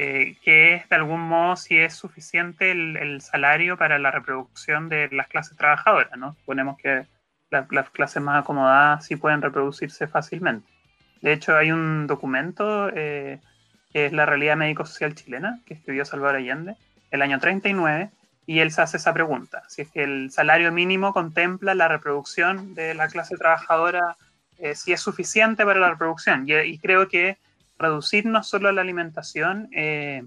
[0.00, 5.08] Eh, que es de algún modo si es suficiente el, salario para la reproducción de
[5.10, 6.34] las clases trabajadoras, ¿no?
[6.34, 7.08] Suponemos que
[7.50, 10.68] las clases más acomodadas sí pueden reproducirse fácilmente.
[11.20, 13.40] De hecho, hay un documento eh,
[13.92, 16.76] que es la realidad médico-social chilena, que escribió Salvador Allende,
[17.10, 18.10] el año 39,
[18.46, 22.94] y él hace esa pregunta, si es que el salario mínimo contempla la reproducción de
[22.94, 24.16] la clase trabajadora,
[24.58, 26.46] eh, si es suficiente para la reproducción.
[26.48, 27.38] y creo que
[27.78, 30.24] reducir no solo la alimentación, eh,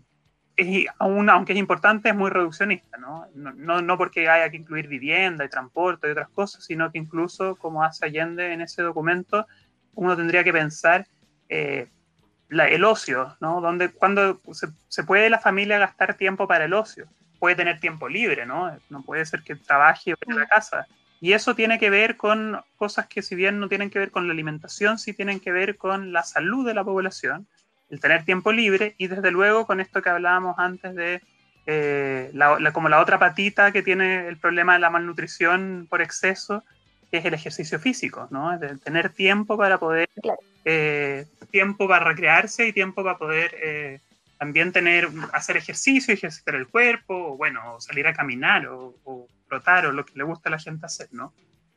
[0.56, 3.28] es, aún, aunque es importante, es muy reduccionista, ¿no?
[3.36, 3.82] ¿no?
[3.82, 7.84] No, porque haya que incluir vivienda y transporte y otras cosas, sino que incluso, como
[7.84, 9.48] hace Allende en ese documento,
[9.96, 11.06] uno tendría que pensar
[11.50, 11.88] eh,
[12.50, 13.62] el ocio, ¿no?
[13.62, 14.40] Donde, cuando
[14.90, 17.08] se, puede la familia gastar tiempo para el ocio,
[17.40, 18.78] puede tener tiempo libre, ¿no?
[18.90, 20.86] No puede ser que trabaje en la casa.
[21.22, 24.28] Y eso tiene que ver con cosas que si bien no tienen que ver con
[24.28, 27.48] la alimentación, sí tienen que ver con la salud de la población,
[27.92, 31.22] el tener tiempo libre y desde luego con esto que hablábamos antes de
[31.68, 36.64] eh, la, como la otra patita que tiene el problema de la malnutrición por exceso,
[37.12, 38.58] que es el ejercicio físico, ¿no?
[38.58, 40.10] De tener tiempo para poder,
[40.66, 44.00] eh, tiempo para recrearse y tiempo para poder eh,
[44.40, 49.92] también tener, hacer ejercicio, ejercitar el cuerpo, o bueno, salir a caminar o, o o
[49.92, 51.34] lo que le gusta a la gente hacer, ¿no?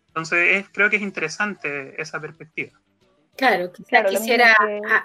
[0.09, 2.79] Entonces, creo que es interesante esa perspectiva.
[3.37, 3.73] Claro,
[4.09, 4.55] quisiera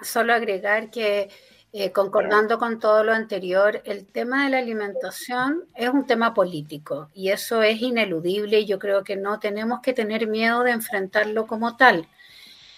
[0.04, 1.30] solo agregar que,
[1.74, 7.10] eh, concordando con todo lo anterior, el tema de la alimentación es un tema político
[7.16, 11.48] y eso es ineludible y yo creo que no tenemos que tener miedo de enfrentarlo
[11.48, 12.08] como tal.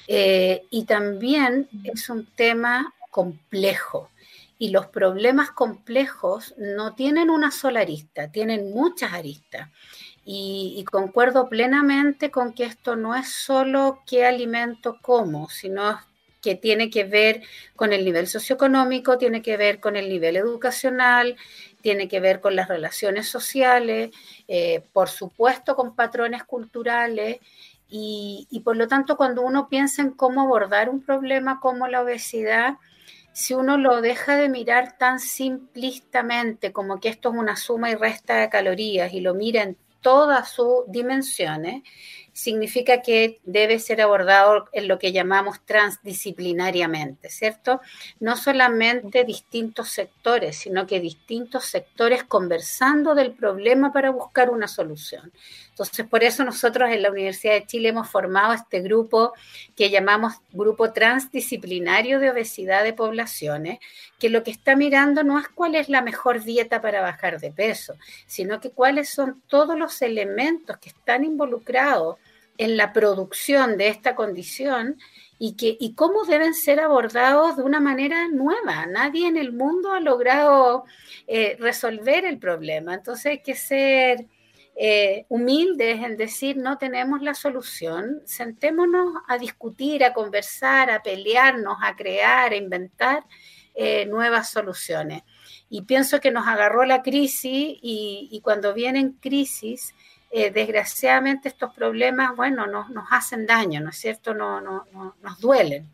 [0.08, 4.10] Eh, y también es un tema complejo
[4.62, 9.72] y los problemas complejos no tienen una sola arista, tienen muchas aristas.
[10.24, 15.99] Y, concuerdo plenamente con que esto no es solo qué alimento como, sino
[16.43, 17.41] que tiene que ver
[17.76, 21.38] con el nivel socioeconómico, tiene que ver con el nivel educacional,
[21.82, 24.12] tiene que ver con las relaciones sociales,
[24.47, 27.39] eh, por supuesto con patrones culturales.
[27.89, 32.03] Y, y por lo tanto, cuando uno piensa en cómo abordar un problema como la
[32.03, 32.76] obesidad,
[33.34, 37.95] si uno lo deja de mirar tan simplistamente como que esto es una suma y
[37.95, 41.84] resta de calorías y lo mira en todas sus dimensiones,
[42.34, 47.82] significa que debe ser abordado en lo que llamamos transdisciplinariamente, ¿cierto?
[48.19, 55.32] No solamente distintos sectores, sino que distintos sectores conversando del problema para buscar una solución.
[55.69, 59.34] Entonces, por eso nosotros en la Universidad de Chile hemos formado este grupo
[59.75, 63.79] que llamamos Grupo Transdisciplinario de Obesidad de Poblaciones,
[64.19, 67.51] que lo que está mirando no es cuál es la mejor dieta para bajar de
[67.51, 67.95] peso,
[68.27, 72.17] sino que cuáles son todos los elementos que están involucrados
[72.62, 74.99] en la producción de esta condición
[75.39, 78.86] y, que, y cómo deben ser abordados de una manera nueva.
[78.86, 80.86] Nadie en el mundo ha logrado
[81.26, 84.28] eh, resolver el problema, entonces hay que ser
[84.76, 91.78] eh, humildes en decir no tenemos la solución, sentémonos a discutir, a conversar, a pelearnos,
[91.82, 93.24] a crear, a inventar
[93.74, 95.24] eh, nuevas soluciones.
[95.68, 99.95] Y pienso que nos agarró la crisis y, y cuando vienen crisis,
[100.34, 104.34] eh, desgraciadamente estos problemas, bueno, nos, nos, hacen daño, ¿no es cierto?
[104.34, 105.89] No, no, no, nos duelen.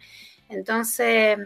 [0.47, 1.39] Entonces,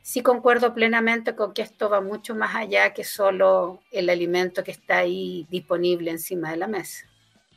[0.00, 4.70] sí concuerdo plenamente con que esto va mucho más allá que solo el alimento que
[4.70, 7.04] está ahí disponible encima de la mesa.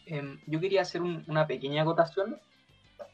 [0.06, 2.38] Em, yo quería hacer una pequeña acotación,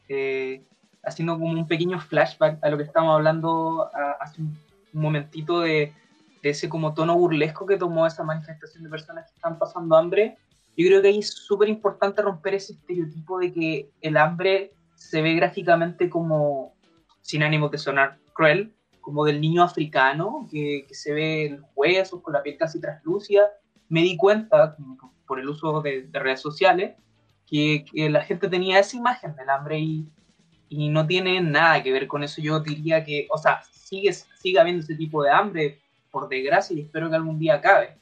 [0.08, 0.64] eh,
[1.04, 4.58] haciendo como un pequeño flashback a lo que estábamos hablando hace un,
[4.92, 5.92] momentito de,
[6.42, 10.38] de, ese como tono burlesco que tomó esa manifestación de personas que están pasando hambre.
[10.78, 15.20] Yo creo que ahí es súper importante romper ese estereotipo de que el hambre se
[15.20, 16.72] ve gráficamente como,
[17.20, 22.32] sin ánimo de sonar cruel, como del niño africano, que, se ve en huesos, con
[22.32, 23.50] la piel casi translúcida,
[23.88, 24.76] me di cuenta,
[25.26, 26.94] por el uso de, redes sociales,
[27.44, 30.08] que, la gente tenía esa imagen del hambre y,
[30.68, 32.40] y, no tiene nada que ver con eso.
[32.40, 35.80] Yo diría que, o sea, sigue, sigue habiendo ese tipo de hambre,
[36.12, 37.98] por desgracia, y espero que algún día acabe,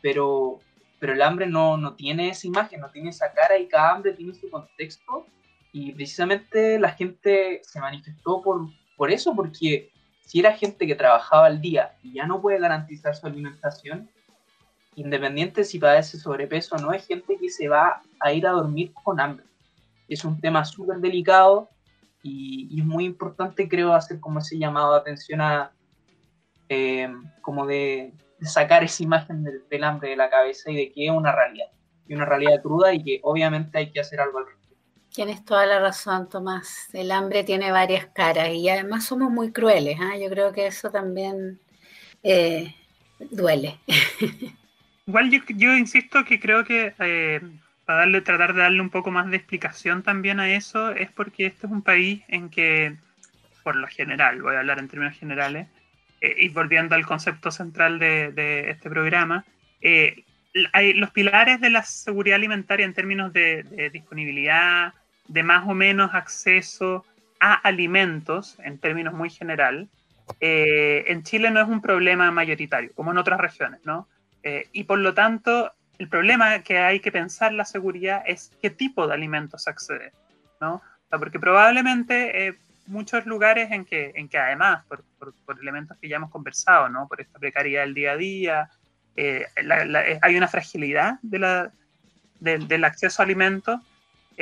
[0.00, 0.60] pero,
[1.00, 4.12] pero el hambre no, no tiene esa imagen, no tiene esa cara y cada hambre
[4.12, 5.26] tiene su contexto
[5.72, 9.90] y precisamente la gente se manifestó por, por eso, porque
[10.20, 14.08] si era gente que trabajaba al día y ya no puede garantizar su alimentación,
[14.94, 18.92] independiente si padece sobrepeso o no, es gente que se va a ir a dormir
[18.92, 19.46] con hambre.
[20.06, 21.70] Es un tema súper delicado
[22.22, 25.72] y, es muy importante, creo, hacer como ese llamado de atención a,
[26.68, 28.12] eh, como de,
[28.42, 31.66] sacar esa imagen del, del, hambre de la cabeza y de que es una realidad,
[32.06, 34.60] y una realidad cruda y que obviamente hay que hacer algo al respecto.
[35.12, 36.88] Tienes toda la razón, Tomás.
[36.92, 39.98] El hambre tiene varias caras y además somos muy crueles.
[40.00, 40.16] ¿ah?
[40.16, 41.60] Yo creo que eso también
[42.22, 42.74] eh,
[43.18, 43.78] duele.
[45.06, 47.40] Igual yo, insisto que creo que eh,
[47.84, 51.46] para darle, tratar de darle un poco más de explicación también a eso es porque
[51.46, 52.96] este es un país en que,
[53.64, 55.66] por lo general, voy a hablar en términos generales,
[56.20, 59.44] eh, y volviendo al concepto central de, este programa,
[60.72, 64.92] hay los pilares de la seguridad alimentaria en términos de disponibilidad,
[65.28, 67.04] de más o menos acceso
[67.38, 69.88] a alimentos, en términos muy general,
[70.38, 74.06] eh, en Chile no es un problema mayoritario, como en otras regiones, ¿no?
[74.42, 78.70] Eh, y por lo tanto, el problema que hay que pensar la seguridad es qué
[78.70, 80.12] tipo de alimentos accede,
[80.60, 80.82] ¿no?
[81.10, 82.54] porque probablemente eh,
[82.90, 85.04] muchos lugares en que, en que además, por,
[85.60, 87.08] elementos que ya hemos conversado, ¿no?
[87.08, 88.70] Por esta precariedad del día a día,
[90.22, 91.72] hay una fragilidad de la,
[92.38, 93.80] del acceso a alimentos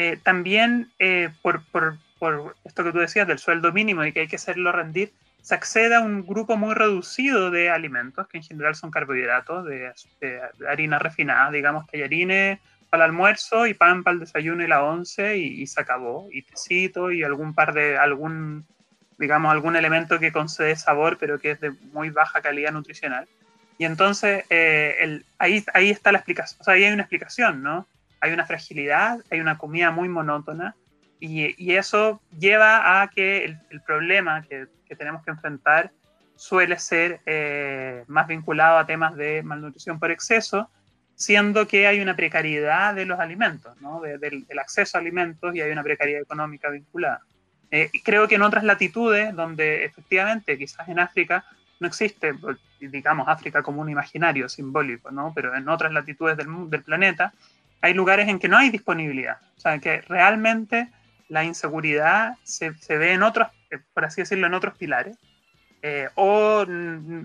[0.00, 4.20] eh, también eh, por, por, por, esto que tú decías del sueldo mínimo y que
[4.20, 8.44] hay que hacerlo rendir, se accede a un grupo muy reducido de alimentos, que en
[8.44, 9.90] general son carbohidratos, de,
[10.68, 15.36] harina refinada, digamos, tallarines para el almuerzo y pan para el desayuno y la once
[15.38, 18.66] y, se acabó, y tecito y algún par de, algún,
[19.18, 23.28] digamos, algún elemento que concede sabor, pero que es de muy baja calidad nutricional.
[23.76, 27.86] Y entonces eh, ahí, ahí está la explicación, o sea, ahí hay una explicación, ¿no?
[28.20, 30.74] hay una fragilidad, hay una comida muy monótona
[31.20, 34.66] y, eso lleva a que el, problema que,
[34.96, 35.90] tenemos que enfrentar
[36.36, 40.70] suele ser eh, más vinculado a temas de malnutrición por exceso,
[41.18, 44.00] siendo que hay una precariedad de los alimentos, ¿no?
[44.00, 47.22] del, acceso a alimentos y hay una precariedad económica vinculada.
[47.72, 51.44] Eh, creo que en otras latitudes, donde efectivamente quizás en África
[51.80, 52.34] no existe,
[52.80, 55.32] digamos, África como un imaginario simbólico, ¿no?
[55.34, 57.32] pero en otras latitudes del, planeta,
[57.80, 59.38] hay lugares en que no hay disponibilidad.
[59.56, 60.88] O sea, que realmente
[61.28, 63.48] la inseguridad se, se ve en otros,
[63.92, 65.18] por así decirlo, en otros pilares.
[65.82, 66.64] Eh, o,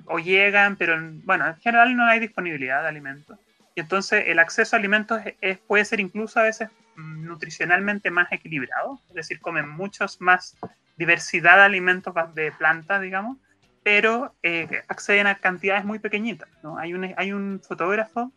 [0.06, 3.40] o, llegan, pero bueno, en general no hay disponibilidad de alimentos.
[3.76, 8.32] Y entonces el acceso a alimentos es, puede ser incluso a veces mm, nutricionalmente más
[8.32, 10.56] equilibrado, es decir, comen muchos más
[10.98, 13.38] diversidad de alimentos de plantas, digamos,
[13.84, 16.50] pero eh, acceden a cantidades muy pequeñitas.
[16.62, 16.78] ¿no?
[16.78, 18.32] Hay, un, hay un fotógrafo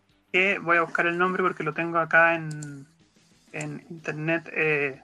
[0.62, 2.87] voy a buscar el nombre porque lo tengo acá en,
[3.89, 5.01] internet, eh,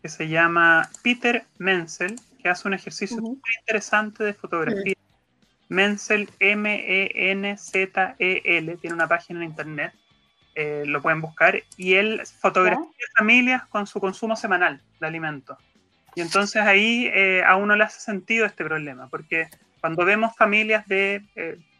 [0.00, 4.94] que se llama Peter Menzel, que hace un ejercicio muy interesante de fotografía.
[5.72, 6.76] Menzel, M-E-N-Z-E-L,
[8.76, 9.92] tiene una página en internet,
[10.54, 15.58] eh, lo pueden buscar, y él fotografía familias con su consumo semanal de alimentos.
[16.14, 19.48] Y entonces ahí eh, a uno le hace sentido este problema, porque
[19.80, 21.24] cuando vemos familias de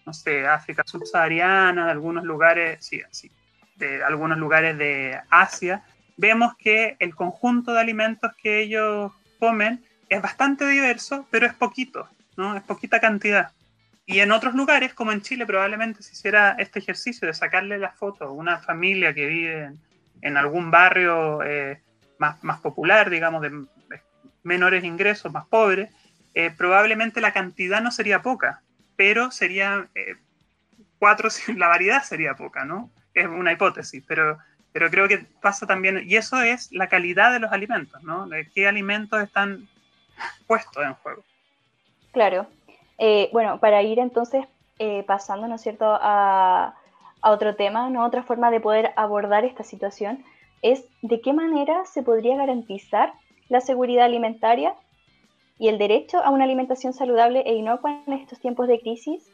[0.05, 3.31] no sé, África subsahariana, de algunos lugares, sí, sí,
[3.77, 5.83] de algunos lugares de Asia,
[6.17, 12.09] vemos que el conjunto de alimentos que ellos comen es bastante diverso, pero es poquito,
[12.37, 12.57] ¿no?
[12.57, 13.51] Es poquita cantidad.
[14.13, 17.91] Y en otros lugares, como en Chile, probablemente se hiciera este ejercicio de sacarle la
[17.93, 19.73] foto a una familia que vive
[20.21, 21.81] en, algún barrio eh,
[22.19, 23.65] más, más, popular, digamos, de
[24.43, 25.91] menores ingresos, más pobres,
[26.35, 28.63] eh, probablemente la cantidad no sería poca,
[28.97, 30.17] pero sería eh,
[30.99, 32.91] cuatro, la variedad sería poca, ¿no?
[33.15, 34.39] Es una hipótesis, pero,
[34.73, 38.29] pero creo que pasa también, y eso es la calidad de los alimentos, ¿no?
[38.55, 39.69] Qué alimentos están
[40.47, 41.25] puestos en juego.
[42.13, 42.47] Claro.
[42.99, 44.45] Eh, bueno, para ir entonces
[44.79, 46.77] eh, pasando, ¿no es cierto?, a,
[47.25, 48.05] otro tema, ¿no?
[48.05, 50.25] Otra forma de poder abordar esta situación
[50.61, 53.13] es de qué manera se podría garantizar
[53.49, 54.75] la seguridad alimentaria
[55.57, 59.31] y el derecho a una alimentación saludable e inocua en estos tiempos de crisis?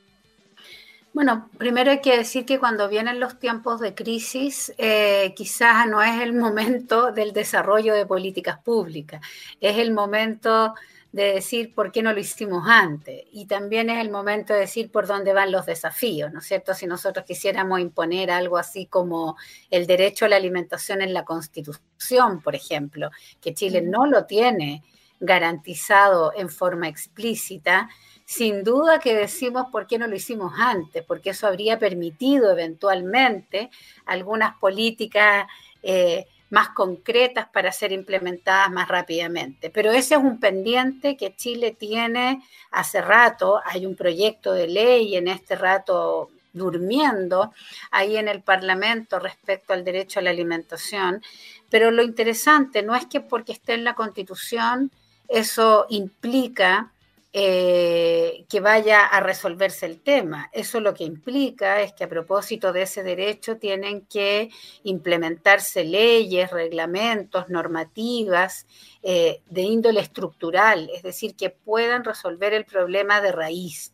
[1.14, 6.02] Bueno, primero hay que decir que cuando vienen los tiempos de crisis, eh, quizás no
[6.02, 9.22] es el momento del desarrollo de políticas públicas,
[9.60, 10.74] es el momento
[11.12, 13.24] de decir por qué no lo hicimos antes.
[13.32, 16.74] Y también es el momento de decir por dónde van los desafíos, ¿no es cierto?
[16.74, 19.36] Si nosotros quisiéramos imponer algo así como
[19.70, 24.82] el derecho a la alimentación en la Constitución, por ejemplo, que Chile no lo tiene
[25.20, 27.88] garantizado en forma explícita,
[28.24, 33.70] sin duda que decimos por qué no lo hicimos antes, porque eso habría permitido eventualmente
[34.04, 35.46] algunas políticas
[35.82, 39.70] eh, más concretas para ser implementadas más rápidamente.
[39.70, 43.60] Pero ese es un pendiente que Chile tiene hace rato.
[43.64, 47.52] Hay un proyecto de ley en este rato durmiendo
[47.90, 51.22] ahí en el Parlamento respecto al derecho a la alimentación.
[51.70, 54.90] Pero lo interesante no es que porque esté en la Constitución
[55.28, 56.90] eso implica
[57.32, 60.48] eh, que vaya a resolverse el tema.
[60.52, 64.48] Eso lo que implica es que a propósito de ese derecho tienen que
[64.84, 68.66] implementarse leyes, reglamentos, normativas
[69.02, 73.92] eh, de índole estructural, es decir, que puedan resolver el problema de raíz.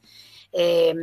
[0.53, 0.95] Eh,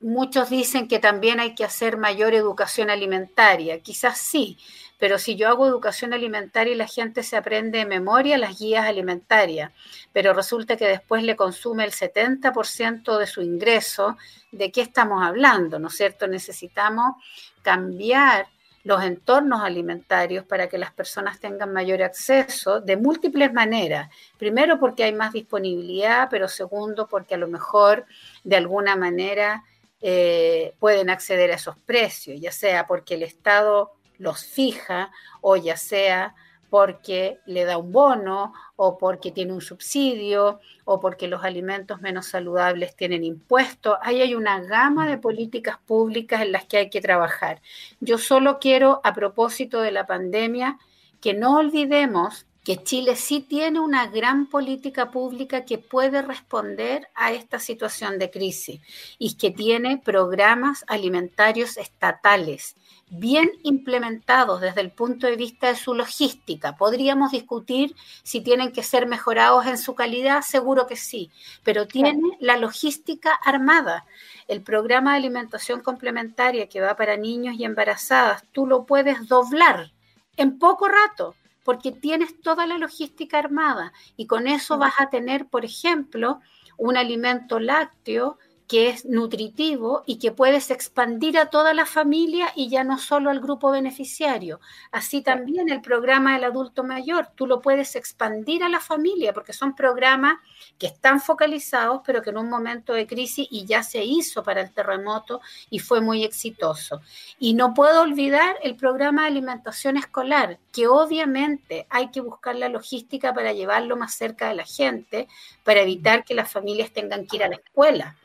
[0.00, 4.58] muchos dicen que también hay que hacer mayor educación alimentaria, quizás sí,
[4.98, 8.86] pero si yo hago educación alimentaria y la gente se aprende de memoria las guías
[8.86, 9.72] alimentarias,
[10.12, 14.16] pero resulta que después le consume el 70% de su ingreso,
[14.52, 15.78] ¿de qué estamos hablando?
[15.78, 16.26] ¿No es cierto?
[16.26, 17.16] Necesitamos
[17.62, 18.46] cambiar
[18.84, 24.10] los entornos alimentarios para que las personas tengan mayor acceso de múltiples maneras.
[24.38, 28.04] Primero porque hay más disponibilidad, pero segundo porque a lo mejor
[28.44, 29.64] de alguna manera
[30.02, 35.10] eh, pueden acceder a esos precios, ya sea porque el Estado los fija
[35.40, 36.34] o ya sea
[36.74, 42.26] porque le da un bono o porque tiene un subsidio o porque los alimentos menos
[42.26, 43.96] saludables tienen impuestos.
[44.02, 47.62] Ahí hay una gama de políticas públicas en las que hay que trabajar.
[48.00, 50.78] Yo solo quiero, a propósito de la pandemia,
[51.20, 57.30] que no olvidemos que Chile sí tiene una gran política pública que puede responder a
[57.32, 58.80] esta situación de crisis
[59.18, 62.74] y que tiene programas alimentarios estatales
[63.10, 66.74] bien implementados desde el punto de vista de su logística.
[66.76, 71.30] Podríamos discutir si tienen que ser mejorados en su calidad, seguro que sí,
[71.64, 74.06] pero tiene la logística armada.
[74.48, 79.92] El programa de alimentación complementaria que va para niños y embarazadas, tú lo puedes doblar
[80.36, 85.48] en poco rato porque tienes toda la logística armada y con eso vas a tener,
[85.48, 86.40] por ejemplo,
[86.76, 88.38] un alimento lácteo
[88.74, 93.30] que es nutritivo y que puedes expandir a toda la familia y ya no solo
[93.30, 94.58] al grupo beneficiario.
[94.90, 99.52] Así también el programa del adulto mayor, tú lo puedes expandir a la familia porque
[99.52, 100.38] son programas
[100.76, 104.62] que están focalizados, pero que en un momento de crisis y ya se hizo para
[104.62, 107.00] el terremoto y fue muy exitoso.
[107.38, 112.68] Y no puedo olvidar el programa de alimentación escolar, que obviamente hay que buscar la
[112.68, 115.28] logística para llevarlo más cerca de la gente,
[115.62, 118.16] para evitar que las familias tengan que ir a la escuela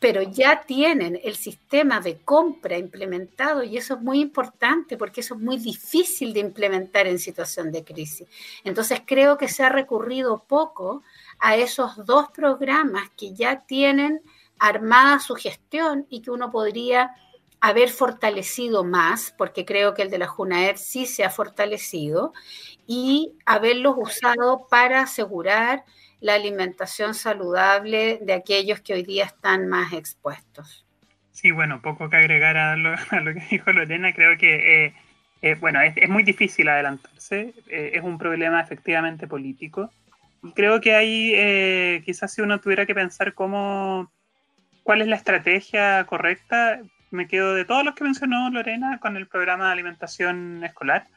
[0.00, 5.34] pero ya tienen el sistema de compra implementado y eso es muy importante porque eso
[5.34, 8.26] es muy difícil de implementar en situación de crisis.
[8.64, 11.02] Entonces creo que se ha recurrido poco
[11.38, 14.22] a esos dos programas que ya tienen
[14.58, 17.14] armada su gestión y que uno podría
[17.60, 22.32] haber fortalecido más, porque creo que el de la JUNAER sí se ha fortalecido,
[22.86, 25.84] y haberlos usado para asegurar
[26.20, 30.84] la alimentación saludable de aquellos que hoy día están más expuestos.
[31.32, 32.94] Sí, bueno, poco que agregar a lo,
[33.34, 34.94] que dijo Lorena, creo que, eh,
[35.40, 39.90] eh, bueno, es, muy difícil adelantarse, eh, es un problema efectivamente político,
[40.42, 44.10] y creo que ahí quizás si uno tuviera que pensar cómo,
[44.82, 49.26] cuál es la estrategia correcta, me quedo de todos los que mencionó Lorena con el
[49.26, 51.08] programa de alimentación escolar.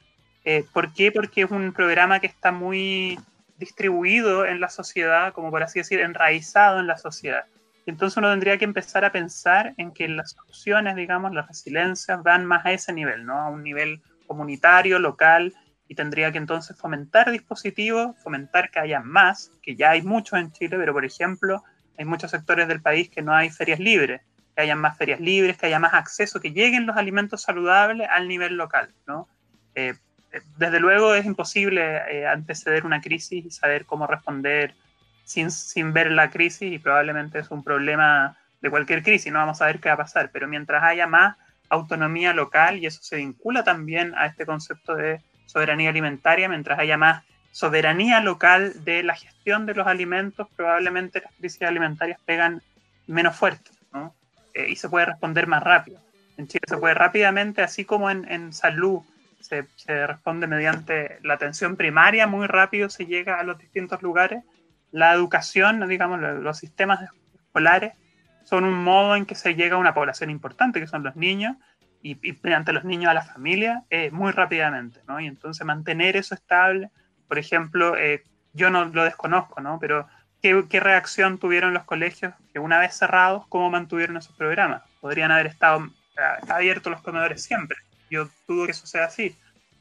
[0.74, 1.14] ¿Por qué?
[1.14, 3.18] Porque es un programa que está muy
[3.58, 7.46] distribuido en la sociedad, como por así decir, enraizado en la sociedad.
[7.86, 12.46] entonces uno tendría que empezar a pensar en que las soluciones, digamos, las resiliencias van
[12.46, 13.38] más a ese nivel, ¿no?
[13.38, 15.54] A un nivel comunitario, local,
[15.88, 20.52] y tendría que entonces fomentar dispositivos, fomentar que haya más, que ya hay muchos en
[20.52, 21.64] Chile, pero por ejemplo,
[21.98, 24.22] hay muchos sectores del país que no hay ferias libres,
[24.56, 28.28] que haya más ferias libres, que haya más acceso, que lleguen los alimentos saludables al
[28.28, 29.28] nivel local, ¿no?
[29.76, 29.96] Eh,
[30.58, 34.74] desde luego es imposible eh, anteceder una crisis y saber cómo responder
[35.24, 39.62] sin, sin, ver la crisis y probablemente es un problema de cualquier crisis, no vamos
[39.62, 41.38] a ver qué va a pasar, pero mientras haya más
[41.70, 46.98] autonomía local y eso se vincula también a este concepto de soberanía alimentaria, mientras haya
[46.98, 52.62] más soberanía local de la gestión de los alimentos, probablemente las crisis alimentarias pegan
[53.06, 54.14] menos fuerte ¿no?
[54.54, 56.00] Eh, y se puede responder más rápido.
[56.38, 59.02] En Chile se puede rápidamente, así como en, en salud,
[59.44, 64.44] se, responde mediante la atención primaria, muy rápido se llega a los distintos lugares.
[64.92, 67.00] la educación, digamos, los sistemas
[67.34, 67.94] escolares
[68.46, 71.56] son un modo en que se llega a una población importante, que son los niños,
[72.02, 75.20] y, y mediante los niños a la familia, eh, muy rápidamente, ¿no?
[75.20, 76.90] Y entonces mantener eso estable,
[77.28, 78.24] por ejemplo, eh,
[78.54, 79.80] yo no lo desconozco, ¿no?
[79.80, 80.08] Pero
[80.42, 84.84] ¿qué, ¿qué, reacción tuvieron los colegios que una vez cerrados, cómo mantuvieron esos programas?
[85.00, 87.78] Podrían haber estado eh, abiertos los comedores siempre.
[88.14, 89.36] Yo dudo que eso sea así.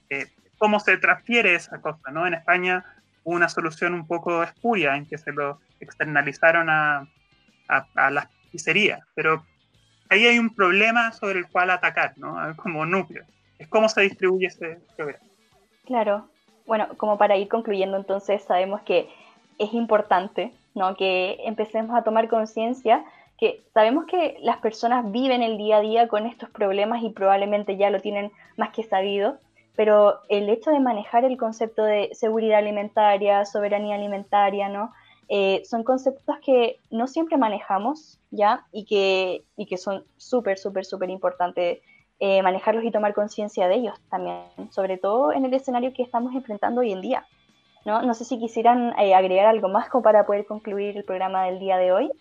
[0.09, 0.27] Eh,
[0.57, 2.27] ¿Cómo se transfiere esa cosa, ¿no?
[2.27, 2.83] En España
[3.25, 7.07] hubo una solución un poco espuria en que se lo externalizaron a,
[7.69, 9.45] a, las pizzerías, pero
[10.09, 12.57] ahí hay un problema sobre el cual atacar, ¿no?
[12.57, 13.25] Como núcleo.
[13.59, 15.25] Es cómo se distribuye ese programa.
[15.85, 16.29] Claro.
[16.65, 19.11] Bueno, como para ir concluyendo, entonces sabemos que
[19.59, 20.97] es importante, ¿no?
[20.97, 23.05] Que empecemos a tomar conciencia
[23.43, 27.77] que sabemos que las personas viven el día a día con estos problemas y probablemente
[27.77, 29.37] ya lo tienen más que sabido,
[29.75, 34.93] pero el hecho de manejar el concepto de seguridad alimentaria, soberanía alimentaria, ¿no?
[35.29, 38.65] Eh, son conceptos que no siempre manejamos, ¿ya?
[38.71, 41.81] Y que, y que son súper, súper, súper importantes
[42.21, 46.33] eh, manejarlos y tomar conciencia de ellos también, sobre todo en el escenario que estamos
[46.33, 47.27] enfrentando hoy en día,
[47.85, 48.03] ¿no?
[48.03, 51.59] No sé si quisieran eh, agregar algo más como para poder concluir el programa del
[51.59, 52.13] día de hoy.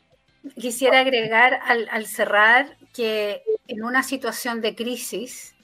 [0.60, 5.56] Quisiera agregar al, cerrar que en una situación de crisis,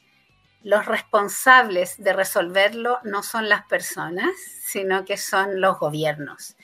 [0.64, 4.30] los responsables de resolverlo no son las personas,
[4.66, 6.56] sino que son los gobiernos.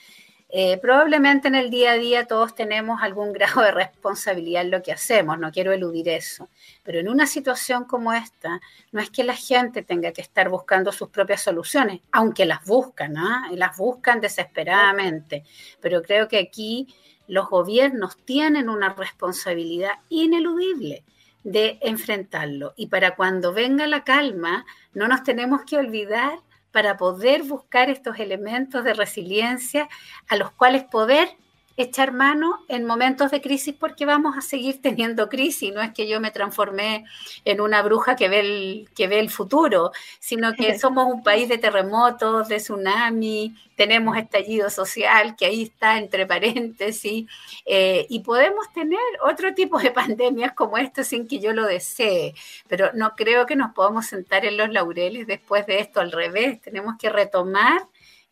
[0.56, 4.82] Eh, probablemente en el día a día todos tenemos algún grado de responsabilidad en lo
[4.82, 6.48] que hacemos, no quiero eludir eso,
[6.84, 8.60] pero en una situación como esta,
[8.92, 13.16] no es que la gente tenga que estar buscando sus propias soluciones, aunque las buscan,
[13.16, 13.48] ¿ah?
[13.52, 15.42] las buscan desesperadamente,
[15.80, 16.94] pero creo que aquí
[17.26, 21.04] los gobiernos tienen una responsabilidad ineludible
[21.42, 22.72] de enfrentarlo.
[22.76, 24.64] Y para cuando venga la calma,
[24.94, 26.38] no nos tenemos que olvidar
[26.72, 29.88] para poder buscar estos elementos de resiliencia
[30.28, 31.28] a los cuales poder
[31.76, 35.72] echar mano en momentos de crisis porque vamos a seguir teniendo crisis.
[35.72, 37.04] No es que yo me transformé
[37.44, 41.48] en una bruja que ve el, que ve el futuro, sino que somos un país
[41.48, 47.26] de terremotos, de tsunami, tenemos estallido social que ahí está entre paréntesis
[47.66, 52.34] eh, y podemos tener otro tipo de pandemias como esta sin que yo lo desee,
[52.68, 56.60] pero no creo que nos podamos sentar en los laureles después de esto, al revés,
[56.60, 57.82] tenemos que retomar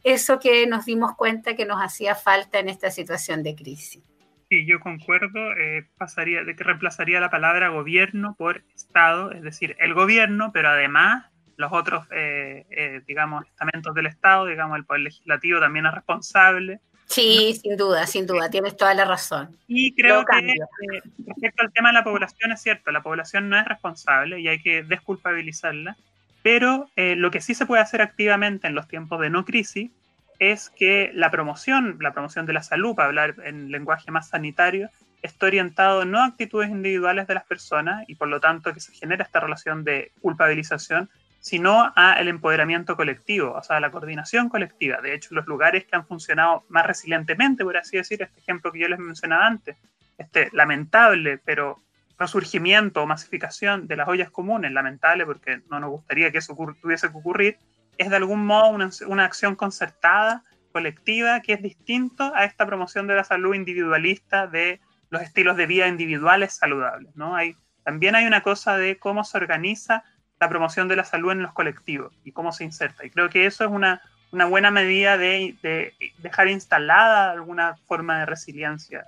[0.05, 4.03] eso que nos dimos cuenta que nos hacía falta en esta situación de crisis.
[4.49, 9.77] Sí, yo concuerdo, eh, pasaría, de que reemplazaría la palabra gobierno por Estado, es decir,
[9.79, 15.03] el gobierno, pero además los otros, eh, eh, digamos, estamentos del Estado, digamos, el Poder
[15.03, 16.81] Legislativo también es responsable.
[17.07, 19.57] Sí, sin duda, sin duda, tienes toda la razón.
[19.67, 23.59] Y creo que eh, respecto al tema de la población, es cierto, la población no
[23.59, 25.97] es responsable y hay que desculpabilizarla,
[26.43, 29.91] pero eh, lo que sí se puede hacer activamente en los tiempos de no crisis
[30.39, 34.91] es que la promoción, la promoción de la salud, para hablar en lenguaje más sanitario,
[35.23, 38.93] está orientado no a actitudes individuales de las personas y por lo tanto que se
[38.93, 45.01] genera esta relación de culpabilización, sino a el empoderamiento colectivo, o sea, la coordinación colectiva.
[45.01, 48.81] De hecho, los lugares que han funcionado más resilientemente, por así decir, este ejemplo que
[48.81, 49.77] yo les mencionaba antes,
[50.19, 51.81] este lamentable pero
[52.23, 57.11] resurgimiento o masificación de las ollas comunes, lamentable porque no nos gustaría que eso tuviese
[57.11, 57.59] que ocurrir,
[57.99, 63.17] es de algún modo una, acción concertada, colectiva, que es distinto a esta promoción de
[63.17, 67.15] la salud individualista, de los estilos de vida individuales saludables.
[67.15, 67.37] ¿no?
[67.37, 70.03] Hay, también hay una cosa de cómo se organiza
[70.41, 73.05] la promoción de la salud en los colectivos y cómo se inserta.
[73.05, 74.01] Y creo que eso es una,
[74.33, 79.07] una buena medida de dejar instalada alguna forma de resiliencia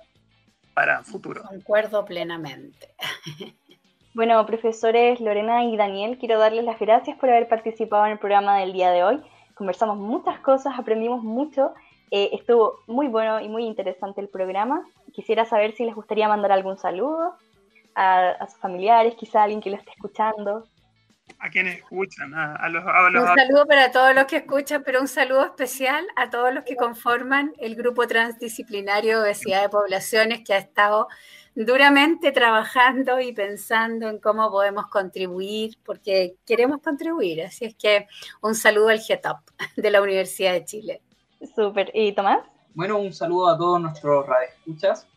[0.75, 1.41] para el futuro.
[1.41, 2.89] Concuerdo plenamente.
[4.15, 8.57] Bueno, profesores Lorena y Daniel, quiero darles las gracias por haber participado en el programa
[8.57, 9.21] del día de hoy.
[9.55, 11.73] Conversamos muchas cosas, aprendimos mucho.
[12.11, 14.85] Eh, estuvo muy bueno y muy interesante el programa.
[15.11, 17.33] Quisiera saber si les gustaría mandar algún saludo
[17.93, 20.63] a, a sus familiares, quizá a alguien que lo esté escuchando.
[21.39, 24.83] A quienes escuchan, a, a, los, a, los, Un saludo para todos los que escuchan,
[24.83, 29.69] pero un saludo especial a todos los que conforman el grupo transdisciplinario de obesidad de
[29.69, 31.07] poblaciones que ha estado
[31.55, 37.43] duramente trabajando y pensando en cómo podemos contribuir, porque queremos contribuir.
[37.43, 38.07] Así es que
[38.41, 39.39] un saludo al GETOP
[39.75, 41.01] de la Universidad de Chile.
[41.55, 41.91] Súper.
[41.93, 42.39] ¿Y Tomás?
[42.73, 45.07] Bueno, un saludo a todos nuestros radioescuchas,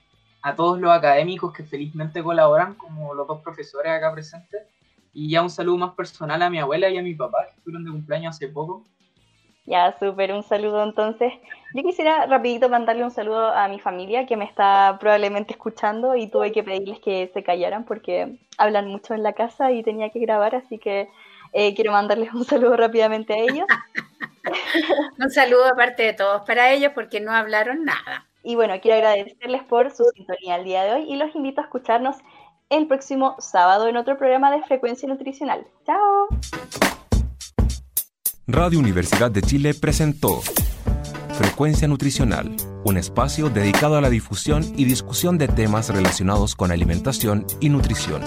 [0.43, 4.63] a todos los académicos que felizmente colaboran, como los dos profesores acá presentes,
[5.13, 7.85] y ya un saludo más personal a mi abuela y a mi papá, que estuvieron
[7.85, 8.85] de cumpleaños hace poco.
[9.67, 11.33] Ya, súper, un saludo entonces.
[11.75, 16.31] Yo quisiera rapidito mandarle un saludo a mi familia que me está probablemente escuchando y
[16.31, 20.21] tuve que pedirles que se callaran porque hablan mucho en la casa y tenía que
[20.21, 21.11] grabar, así que
[21.53, 23.67] Eh, quiero mandarles un saludo rápidamente a ellos.
[25.19, 28.27] un saludo aparte de todos para ellos porque no hablaron nada.
[28.43, 31.65] Y bueno, quiero agradecerles por su sintonía el día de hoy y los invito a
[31.65, 32.17] escucharnos
[32.71, 35.67] el próximo sábado en otro programa de Frecuencia Nutricional.
[35.87, 36.29] ¡Chao!
[38.47, 40.41] Radio Universidad de Chile presentó
[41.39, 42.55] Frecuencia Nutricional,
[42.85, 48.23] un espacio dedicado a la difusión y discusión de temas relacionados con alimentación y nutrición.